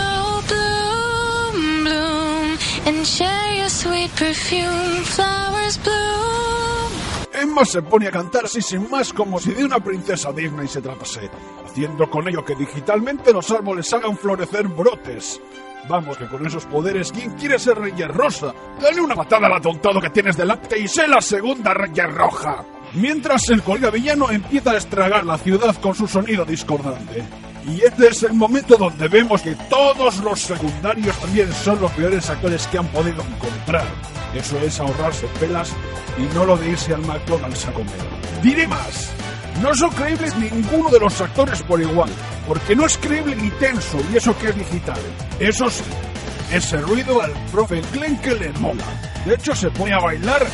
[0.49, 5.03] bloom bloom and share your sweet perfume.
[5.03, 6.09] Flowers bloom.
[7.33, 10.81] Emma se pone a cantar así sin más como si de una princesa Disney se
[10.81, 11.29] tratase,
[11.65, 15.39] haciendo con ello que digitalmente los árboles hagan florecer brotes.
[15.87, 18.53] Vamos, que con esos poderes, ¿quién quiere ser Ranger Rosa?
[18.81, 22.63] Dale una patada al atontado que tienes delante y sé la segunda Ranger Roja.
[22.93, 27.23] Mientras el colega villano empieza a estragar la ciudad con su sonido discordante.
[27.67, 32.29] Y este es el momento donde vemos que todos los secundarios también son los peores
[32.29, 33.85] actores que han podido encontrar.
[34.33, 35.71] Eso es ahorrarse pelas
[36.17, 37.93] y no lo de irse al McDonald's a comer.
[38.41, 39.11] Diré más.
[39.61, 42.09] No son creíbles ninguno de los actores por igual,
[42.47, 44.99] porque no es creíble ni tenso, y eso que es digital.
[45.39, 45.83] Eso sí,
[46.51, 48.85] ese ruido al profe Glenn que le mola.
[49.25, 50.47] De hecho, se pone a bailar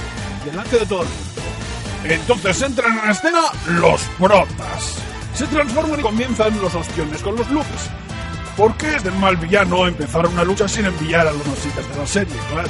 [0.44, 1.36] delante de todo el mundo.
[2.04, 3.42] Entonces entran en la escena
[3.80, 4.96] los protas.
[5.34, 7.90] Se transforman y comienzan los ostiones con los luces.
[8.58, 12.08] Porque es del mal villano empezar una lucha sin enviar a los nositas de la
[12.08, 12.70] serie, claro.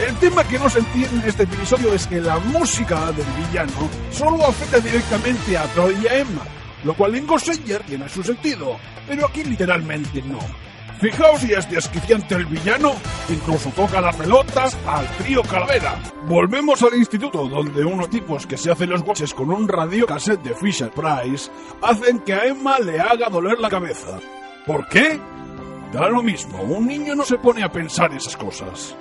[0.00, 3.88] El tema que no se entiende en este episodio es que la música del villano
[4.10, 6.42] solo afecta directamente a Troy y a Emma,
[6.84, 10.38] lo cual en Ghost Ranger tiene su sentido, pero aquí literalmente no.
[10.98, 12.94] Fijaos si es desquiciante el villano,
[13.28, 15.98] incluso toca las pelotas al trío Calavera.
[16.26, 20.42] Volvemos al instituto, donde unos tipos que se hacen los guaches con un radio cassette
[20.42, 21.50] de Fisher Price
[21.82, 24.18] hacen que a Emma le haga doler la cabeza.
[24.66, 25.20] ¿Por qué?
[25.92, 28.96] Da lo mismo, un niño no se pone a pensar esas cosas.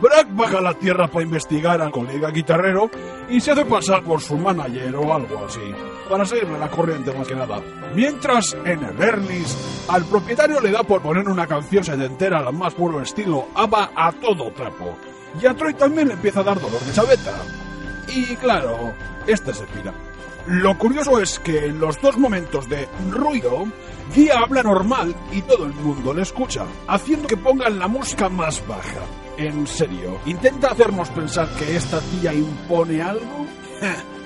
[0.00, 2.90] Brack baja a la tierra para investigar al colega guitarrero
[3.28, 5.60] y se hace pasar por su manager o algo así,
[6.08, 7.60] para seguirle la corriente más que nada.
[7.94, 9.44] Mientras, en el
[9.88, 14.12] al propietario le da por poner una canción setentera al más puro estilo ABBA a
[14.12, 14.96] todo trapo.
[15.40, 17.34] Y a Troy también le empieza a dar dolor de chaveta.
[18.08, 18.94] Y claro,
[19.26, 19.92] este se pira.
[20.46, 23.66] Lo curioso es que en los dos momentos de ruido,
[24.14, 28.66] Guía habla normal y todo el mundo le escucha, haciendo que pongan la música más
[28.66, 29.00] baja.
[29.40, 33.46] En serio, ¿intenta hacernos pensar que esta tía impone algo?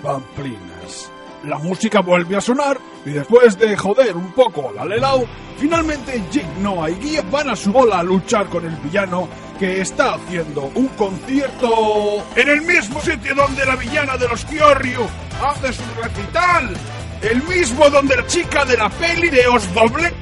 [0.02, 1.08] Pamplinas.
[1.44, 5.24] La música vuelve a sonar y después de joder un poco la Lelau,
[5.56, 9.82] finalmente Jig, Noah y Guía van a su bola a luchar con el villano que
[9.82, 15.06] está haciendo un concierto en el mismo sitio donde la villana de los Kyoryu
[15.40, 16.74] hace su recital.
[17.22, 20.12] El mismo donde la chica de la peli de Os Doble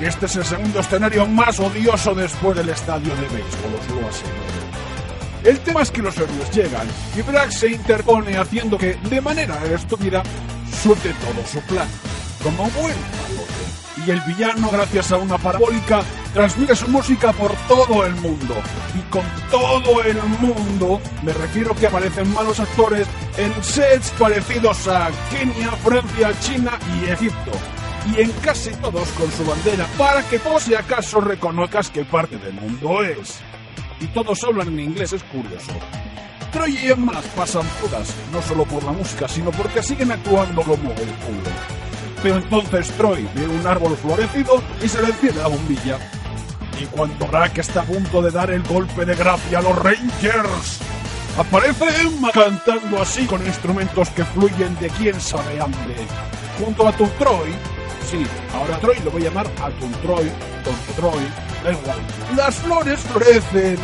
[0.00, 4.58] Este es el segundo escenario más odioso después del estadio de béisbol, os lo aseguro.
[5.42, 6.86] El tema es que los héroes llegan
[7.16, 10.22] y Brack se interpone haciendo que, de manera estúpida,
[10.82, 11.88] suelte todo su plan,
[12.44, 13.58] como buen palote.
[14.06, 18.54] Y el villano, gracias a una parabólica, transmite su música por todo el mundo.
[18.96, 25.10] Y con todo el mundo me refiero que aparecen malos actores en sets parecidos a
[25.30, 27.50] Kenia, Francia, China y Egipto.
[28.06, 32.38] Y en casi todos con su bandera para que por si acaso reconozcas qué parte
[32.38, 33.40] del mundo es.
[34.00, 35.72] y todos hablan en inglés, es curioso.
[36.52, 40.62] Troy y Emma las pasan todas, no solo por la música, sino porque siguen actuando
[40.62, 41.50] como el culo.
[42.22, 45.98] Pero entonces Troy ve un árbol florecido y se le enciende la bombilla.
[46.80, 50.78] Y cuando Brack está a punto de dar el golpe de gracia a los Rangers,
[51.36, 55.96] aparece Emma cantando así con instrumentos que fluyen de quién sabe dónde.
[56.58, 57.54] Junto a tu Troy,
[58.10, 60.30] sí, ahora Troy lo voy a llamar a tu Troy,
[60.64, 61.28] tonto Troy,
[61.62, 61.98] da igual.
[62.36, 63.76] Las flores florecen,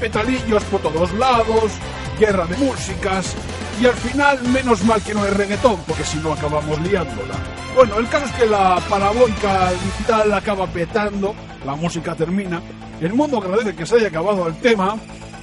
[0.00, 1.72] petalillos por todos lados,
[2.18, 3.34] guerra de músicas,
[3.80, 7.34] y al final, menos mal que no es reggaetón, porque si no acabamos liándola.
[7.74, 12.60] Bueno, el caso es que la parabólica digital acaba petando, la música termina,
[13.00, 14.96] el mundo agradece que se haya acabado el tema,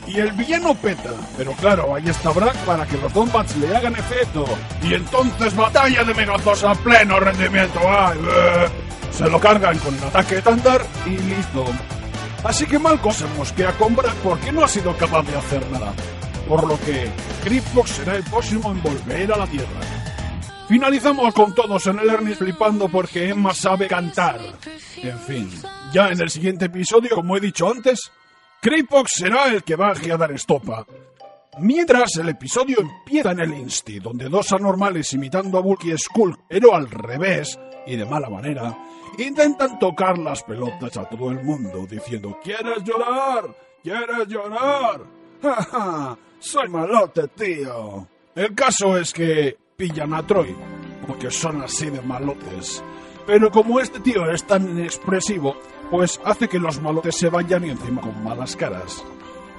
[0.09, 1.11] y el villano peta.
[1.37, 4.45] Pero claro, ahí está Brack para que los combats le hagan efecto.
[4.81, 7.79] Y entonces batalla de Megazords a pleno rendimiento.
[7.87, 8.17] ¡Ay!
[9.11, 11.65] Se lo cargan con el ataque estándar y listo.
[12.43, 15.93] Así que Malco se mosquea con Brack porque no ha sido capaz de hacer nada.
[16.47, 17.09] Por lo que
[17.43, 19.79] Gripbox será el próximo en volver a la Tierra.
[20.67, 24.39] Finalizamos con todos en el Ernest flipando porque Emma sabe cantar.
[24.97, 25.51] En fin,
[25.91, 28.11] ya en el siguiente episodio, como he dicho antes,
[28.61, 30.85] Creepox será el que baje a dar estopa.
[31.59, 36.75] Mientras el episodio empieza en el Insti, donde dos anormales imitando a Bulky Skull, pero
[36.75, 37.57] al revés
[37.87, 38.77] y de mala manera,
[39.17, 43.45] intentan tocar las pelotas a todo el mundo diciendo ¿Quieres llorar?
[43.81, 45.03] ¿Quieres llorar?
[45.41, 46.17] ¡Ja, ja!
[46.39, 48.07] Soy malote, tío.
[48.35, 50.53] El caso es que pillan a Troy,
[51.07, 52.83] porque son así de malotes.
[53.29, 55.55] Pero como este tío es tan inexpresivo,
[55.91, 59.05] pues hace que los malotes se vayan y encima con malas caras.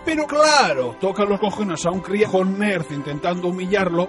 [0.05, 4.09] Pero claro, toca los cojones a un criejo nerd intentando humillarlo,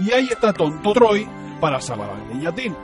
[0.00, 1.24] y ahí está tonto Troy
[1.60, 2.74] para salvar al niñatín.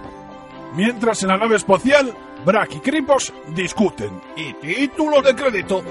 [0.77, 2.15] Mientras en la nave espacial,
[2.45, 4.21] Brack y Kripos discuten.
[4.37, 5.83] Y título de crédito.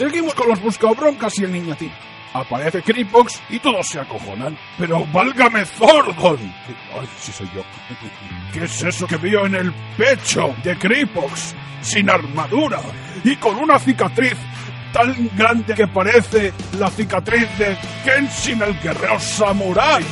[0.00, 1.92] Seguimos con los buscabroncas y el niñatín.
[2.32, 4.56] Aparece Kripox y todos se acojonan.
[4.78, 6.38] Pero válgame Zordon.
[6.98, 7.62] Ay, sí soy yo.
[8.50, 11.54] ¿Qué es eso que veo en el pecho de Kripox?
[11.82, 12.80] Sin armadura
[13.24, 14.36] y con una cicatriz
[14.94, 20.06] tan grande que parece la cicatriz de Kenshin el guerrero samurái.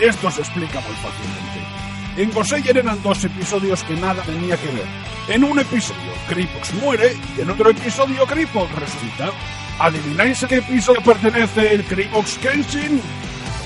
[0.00, 1.53] Esto se explica muy fácilmente.
[2.16, 4.86] En Goseier eran dos episodios que nada tenía que ver.
[5.28, 9.30] En un episodio, Kripox muere y en otro episodio, Kripox resucita.
[9.80, 13.00] ¿Adivináis a qué episodio pertenece el Kripox Kenshin?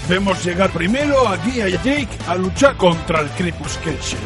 [0.09, 4.19] Vemos llegar primero a Guía y a Jake a luchar contra el Kripox Kenshin.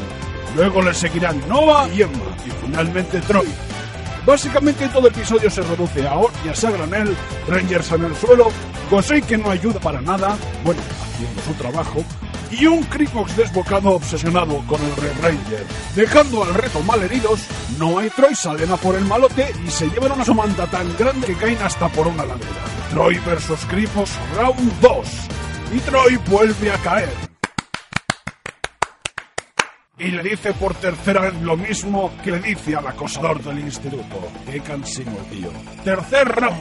[0.54, 3.48] Luego le seguirán Nova y Emma y finalmente Troy.
[4.24, 7.16] Básicamente todo episodio se reduce a hostias a granel,
[7.48, 8.52] Rangers en el suelo,
[8.88, 12.04] Gosei que no ayuda para nada, bueno, haciendo su trabajo,
[12.52, 15.66] y un Kripox desbocado obsesionado con el Red Ranger.
[15.96, 17.46] Dejando al reto malheridos,
[17.78, 21.26] Noah y Troy salen a por el malote y se llevan una somanta tan grande
[21.26, 22.64] que caen hasta por una ladera.
[22.90, 25.08] Troy versus Kripox Round 2.
[25.74, 27.32] Y Troy vuelve a caer.
[29.98, 34.28] Y le dice por tercera vez lo mismo que le dice al acosador del instituto.
[34.50, 35.50] Qué cansino, tío.
[35.84, 36.60] Tercer round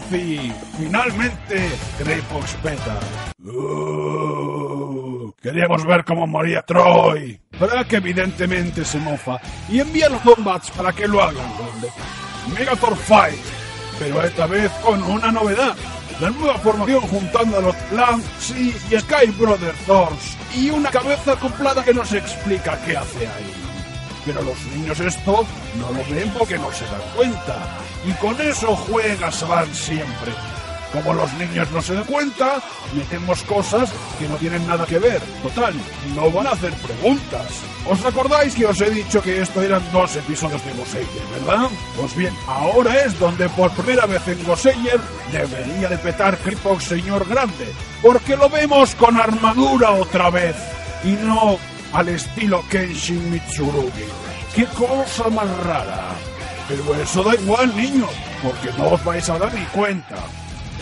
[0.78, 3.00] finalmente Kripox peta.
[3.44, 5.11] Uh,
[5.42, 7.40] queríamos ver cómo moría Troy.
[7.60, 9.40] Brack evidentemente se mofa
[9.70, 11.46] y envía a los Zombats para que lo hagan.
[12.58, 13.40] Megathor Fight.
[14.00, 15.76] Pero esta vez con una novedad.
[16.20, 20.38] La nueva formación juntando a los Lance y Sky Brother Thors.
[20.56, 23.54] Y una cabeza acoplada que no se explica qué hace ahí.
[24.26, 25.46] Pero los niños esto
[25.80, 27.58] no lo ven porque no se dan cuenta.
[28.06, 30.32] Y con eso juega Saban siempre.
[30.92, 32.62] Como los niños no se dan cuenta,
[32.94, 33.90] metemos cosas
[34.20, 35.22] que no tienen nada que ver.
[35.42, 35.74] Total,
[36.16, 37.48] no van a hacer preguntas.
[37.88, 41.08] ¿Os acordáis que os he dicho que esto eran dos episodios de Goseier,
[41.40, 41.70] verdad?
[41.98, 45.00] Pues bien, ahora es donde por primera vez en Goseier
[45.32, 46.38] debería de petar
[46.80, 47.72] Señor Grande,
[48.02, 50.56] porque lo vemos con armadura otra vez,
[51.04, 51.58] y no
[51.94, 54.06] al estilo Kenshin Mitsurugi.
[54.56, 56.10] ¡Qué cosa más rara!
[56.68, 58.10] Pero eso da igual, niños,
[58.44, 60.18] porque no os vais a dar ni cuenta.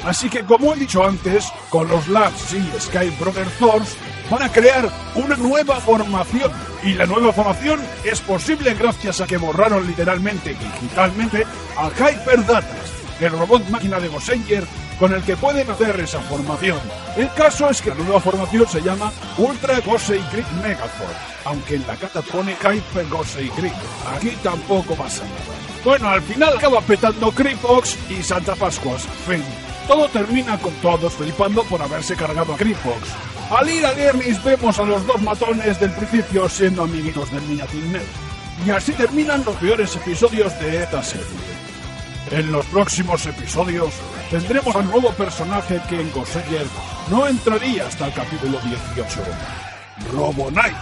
[0.05, 3.11] Así que, como he dicho antes, con los Labs y Sky
[3.59, 3.95] Thors
[4.29, 6.51] van a crear una nueva formación.
[6.83, 11.45] Y la nueva formación es posible gracias a que borraron literalmente digitalmente
[11.77, 14.63] a Hyper Datas, el robot máquina de Gosenger
[14.99, 16.79] con el que pueden hacer esa formación.
[17.15, 21.87] El caso es que la nueva formación se llama Ultra Gosei Grid Megazord, aunque en
[21.87, 23.71] la carta pone Hyper Gosei Grid.
[24.13, 25.59] Aquí tampoco pasa nada.
[25.85, 29.03] Bueno, al final acaba petando Kripox y Santa Pascuas.
[29.25, 29.43] Fin.
[29.89, 33.09] Todo termina con todos flipando por haberse cargado a Greenfox.
[33.49, 37.91] Al ir a Guernis vemos a los dos matones del principio siendo amiguitos del niñatín
[37.91, 38.03] Ned.
[38.67, 41.25] Y así terminan los peores episodios de esta serie.
[42.29, 43.91] En los próximos episodios
[44.29, 46.67] tendremos al nuevo personaje que en Goseyer
[47.09, 49.21] no entraría hasta el capítulo 18,
[50.13, 50.77] Robo Knight.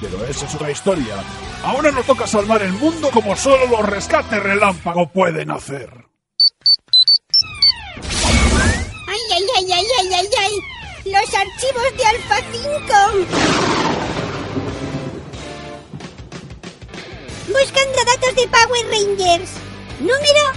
[0.00, 1.16] Pero esa es otra historia.
[1.64, 6.07] Ahora nos toca salvar el mundo como solo los rescates relámpago pueden hacer.
[11.10, 12.68] ¡Los archivos de Alpha 5!
[17.46, 19.50] Buscando datos de Power Rangers.
[20.00, 20.52] Número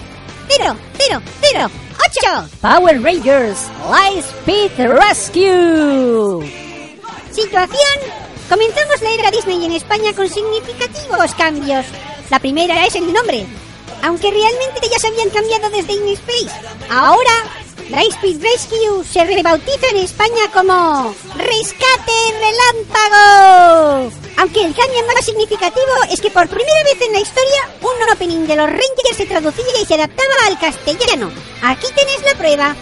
[0.49, 2.49] 00008.
[2.61, 6.45] Power Rangers Lightspeed Rescue.
[7.31, 7.99] Situación.
[8.49, 11.85] Comenzamos la era Disney en España con significativos cambios.
[12.29, 13.45] La primera es el nombre.
[14.03, 16.51] Aunque realmente ya se habían cambiado desde In Space.
[17.91, 24.11] Lightspeed Rescue se rebautiza en España como Rescate Relámpago.
[24.37, 28.47] Aunque el cambio más significativo es que por primera vez en la historia un opening
[28.47, 31.31] de los Rangers se traducía y se adaptaba al castellano.
[31.63, 32.75] Aquí tenéis la prueba.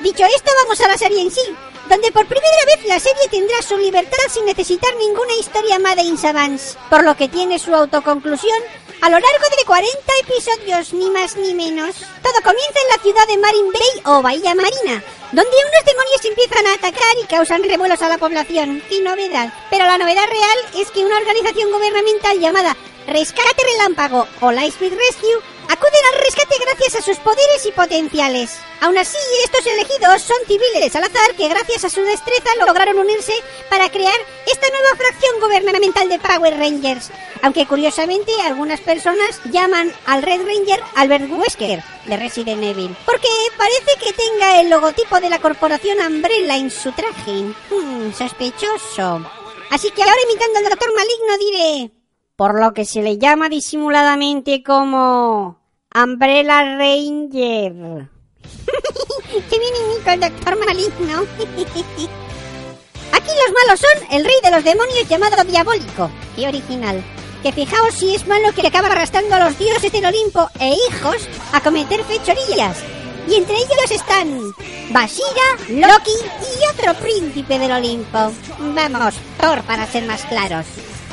[0.00, 1.42] Dicho esto, vamos a la serie en sí,
[1.88, 6.18] donde por primera vez la serie tendrá su libertad sin necesitar ninguna historia Made in
[6.18, 8.58] Savants, por lo que tiene su autoconclusión
[9.02, 11.96] a lo largo de 40 episodios, ni más ni menos.
[12.22, 15.02] Todo comienza en la ciudad de Marine Bay o Bahía Marina,
[15.32, 18.80] donde unos demonios empiezan a atacar y causan revuelos a la población.
[18.88, 19.52] ¡Qué novedad!
[19.70, 22.76] Pero la novedad real es que una organización gubernamental llamada
[23.08, 25.42] Rescate Relámpago o Lightspeed Rescue
[25.72, 28.58] acuden al rescate gracias a sus poderes y potenciales.
[28.80, 33.32] Aún así, estos elegidos son civiles al azar que gracias a su destreza lograron unirse
[33.70, 34.14] para crear
[34.46, 37.10] esta nueva fracción gubernamental de Power Rangers.
[37.42, 44.04] Aunque curiosamente algunas personas llaman al Red Ranger Albert Wesker de Resident Evil, porque parece
[44.04, 47.32] que tenga el logotipo de la corporación Umbrella en su traje.
[47.70, 49.24] Hmm, sospechoso.
[49.70, 52.02] Así que ahora imitando al doctor maligno diré
[52.36, 55.61] por lo que se le llama disimuladamente como
[55.94, 58.08] Umbrella Ranger.
[59.50, 61.26] ¡Qué bien imita el doctor maligno!
[63.12, 66.10] Aquí los malos son el rey de los demonios llamado Diabólico.
[66.34, 67.04] ¡Qué original!
[67.42, 71.28] Que fijaos si es malo que acaba arrastrando a los dioses del Olimpo e hijos
[71.52, 72.78] a cometer fechorías.
[73.28, 74.40] Y entre ellos están
[74.90, 78.32] Bashira, Loki y otro príncipe del Olimpo.
[78.58, 80.64] Vamos, Thor para ser más claros.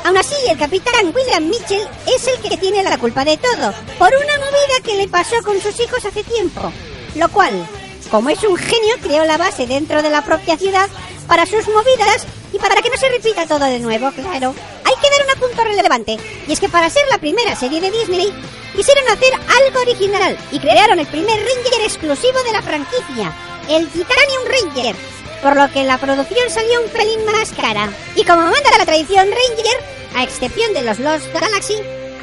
[0.04, 4.08] Aún así, el capitán William Mitchell es el que tiene la culpa de todo, por
[4.08, 6.72] una movida que le pasó con sus hijos hace tiempo.
[7.14, 7.66] Lo cual,
[8.10, 10.88] como es un genio, creó la base dentro de la propia ciudad
[11.26, 14.54] para sus movidas y para que no se repita todo de nuevo, claro.
[14.84, 17.90] Hay que dar un apunto relevante, y es que para ser la primera serie de
[17.90, 18.32] Disney,
[18.74, 23.32] quisieron hacer algo original y crearon el primer Ranger exclusivo de la franquicia,
[23.68, 24.96] el Titanium Ranger,
[25.42, 27.90] por lo que la producción salió un pelín más cara.
[28.14, 29.80] Y como manda la tradición Ranger,
[30.14, 31.76] a excepción de los Lost Galaxy,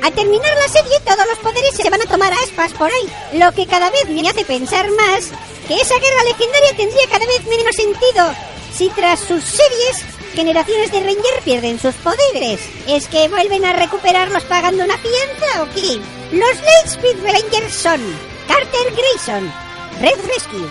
[0.04, 3.40] al terminar la serie todos los poderes se van a tomar a aspas por ahí,
[3.40, 5.32] lo que cada vez me hace pensar más
[5.68, 8.34] que esa guerra legendaria tendría cada vez menos sentido
[8.74, 10.04] si tras sus series
[10.34, 12.60] generaciones de Ranger pierden sus poderes.
[12.88, 16.00] ¿Es que vuelven a recuperarlos pagando una fianza o qué?
[16.32, 18.00] Los Lightspeed Rangers son
[18.48, 19.52] Carter Grayson,
[20.00, 20.70] Red Rescue,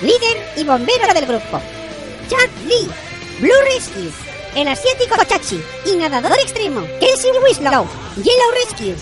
[0.00, 1.60] líder y bombero del grupo.
[2.32, 2.88] Chad Lee,
[3.40, 4.10] Blue Rescue,
[4.56, 8.96] el asiático Chachi y nadador extremo, Kelsey Winslow, Yellow Rescue.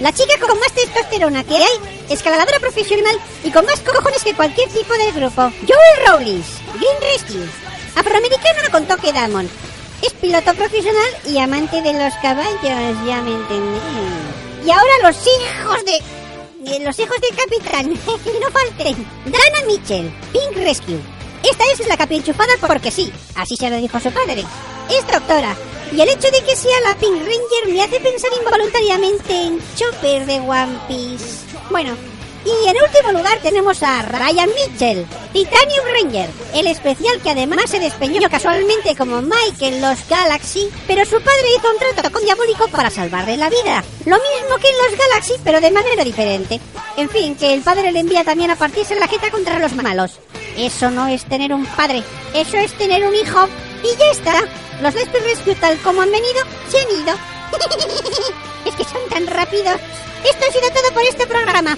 [0.00, 4.68] La chica con más testosterona que hay, escaladora profesional y con más cojones que cualquier
[4.68, 7.48] tipo del grupo, Joel Rowlings, Green Rescue,
[7.96, 9.48] afroamericano con toque Damon.
[10.02, 12.60] Es piloto profesional y amante de los caballos,
[13.06, 13.80] ya me entendí.
[14.66, 16.70] Y ahora los hijos de...
[16.70, 17.88] de los hijos del capitán,
[18.42, 19.06] no falten.
[19.24, 21.00] Dana Mitchell, Pink Rescue,
[21.50, 24.44] esta es la capienchufada porque sí, así se lo dijo su padre.
[24.90, 25.56] Es doctora,
[25.92, 30.26] y el hecho de que sea la Pink Ranger me hace pensar involuntariamente en Chopper
[30.26, 31.46] de One Piece.
[31.70, 31.96] Bueno,
[32.44, 37.80] y en último lugar tenemos a Ryan Mitchell, Titanium Ranger, el especial que además se
[37.80, 42.68] despeñó casualmente como Mike en los Galaxy, pero su padre hizo un trato con Diabólico
[42.68, 43.82] para salvarle la vida.
[44.04, 46.60] Lo mismo que en los Galaxy, pero de manera diferente.
[46.96, 50.20] En fin, que el padre le envía también a partirse la jeta contra los malos.
[50.56, 52.02] Eso no es tener un padre,
[52.34, 53.48] eso es tener un hijo.
[53.82, 54.34] Y ya está.
[54.82, 57.14] Los Lesbian Rescue tal como han venido, se han ido.
[58.66, 59.80] es que son tan rápidos.
[60.24, 61.76] Esto ha sido todo por este programa.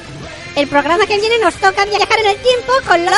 [0.56, 3.14] El programa que viene nos toca viajar en el tiempo con los...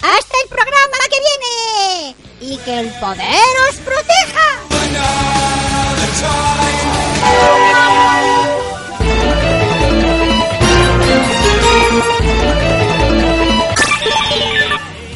[0.00, 2.16] Hasta el programa que viene.
[2.40, 4.60] Y que Que el poder os proteja.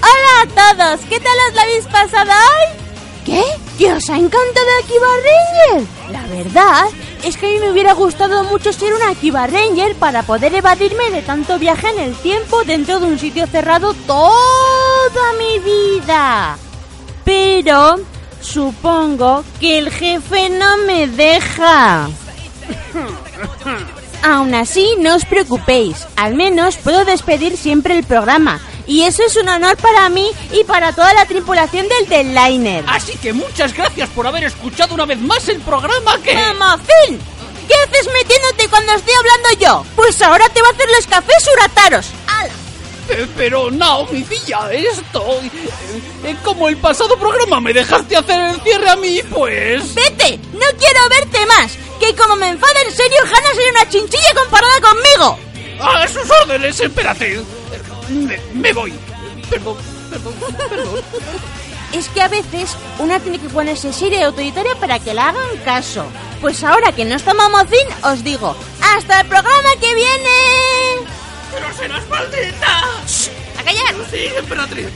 [0.02, 2.83] Hola a todos, ¿qué tal os la habéis pasado hoy?
[3.78, 5.86] ¿Que os ha encantado Akiba Ranger?
[6.12, 6.84] La verdad
[7.24, 11.10] es que a mí me hubiera gustado mucho ser una Akiba Ranger para poder evadirme
[11.10, 16.56] de tanto viaje en el tiempo dentro de un sitio cerrado toda mi vida.
[17.24, 17.96] Pero
[18.40, 22.08] supongo que el jefe no me deja.
[24.22, 28.60] Aún así, no os preocupéis, al menos puedo despedir siempre el programa.
[28.86, 32.84] Y eso es un honor para mí y para toda la tripulación del Deadliner.
[32.86, 36.34] Así que muchas gracias por haber escuchado una vez más el programa que...
[36.34, 37.18] ¡Mamacín!
[37.66, 39.86] ¿Qué haces metiéndote cuando estoy hablando yo?
[39.96, 42.06] Pues ahora te va a hacer los cafés urataros.
[42.26, 42.52] ¡Hala!
[43.08, 45.40] Eh, Pero Naomi, pilla esto.
[46.24, 49.94] Eh, Como el pasado programa me dejaste hacer el cierre a mí, pues...
[49.94, 50.38] ¡Vete!
[50.52, 51.72] ¡No quiero verte más!
[52.00, 55.38] Que como me enfada en serio, Hannah sería una chinchilla comparada conmigo.
[55.80, 57.40] A sus órdenes, espérate.
[58.08, 58.92] Me, me voy.
[59.50, 59.76] Perdón,
[60.10, 60.34] perdón,
[60.68, 61.00] perdón.
[61.92, 65.56] Es que a veces una tiene que ponerse seria y autoritaria para que le hagan
[65.64, 66.04] caso.
[66.40, 71.08] Pues ahora que no está Mamocín, os digo, ¡hasta el programa que viene!
[71.52, 72.80] ¡Pero serás maldita!
[73.58, 73.94] ¡A callar!
[74.10, 74.88] Sí, emperatriz.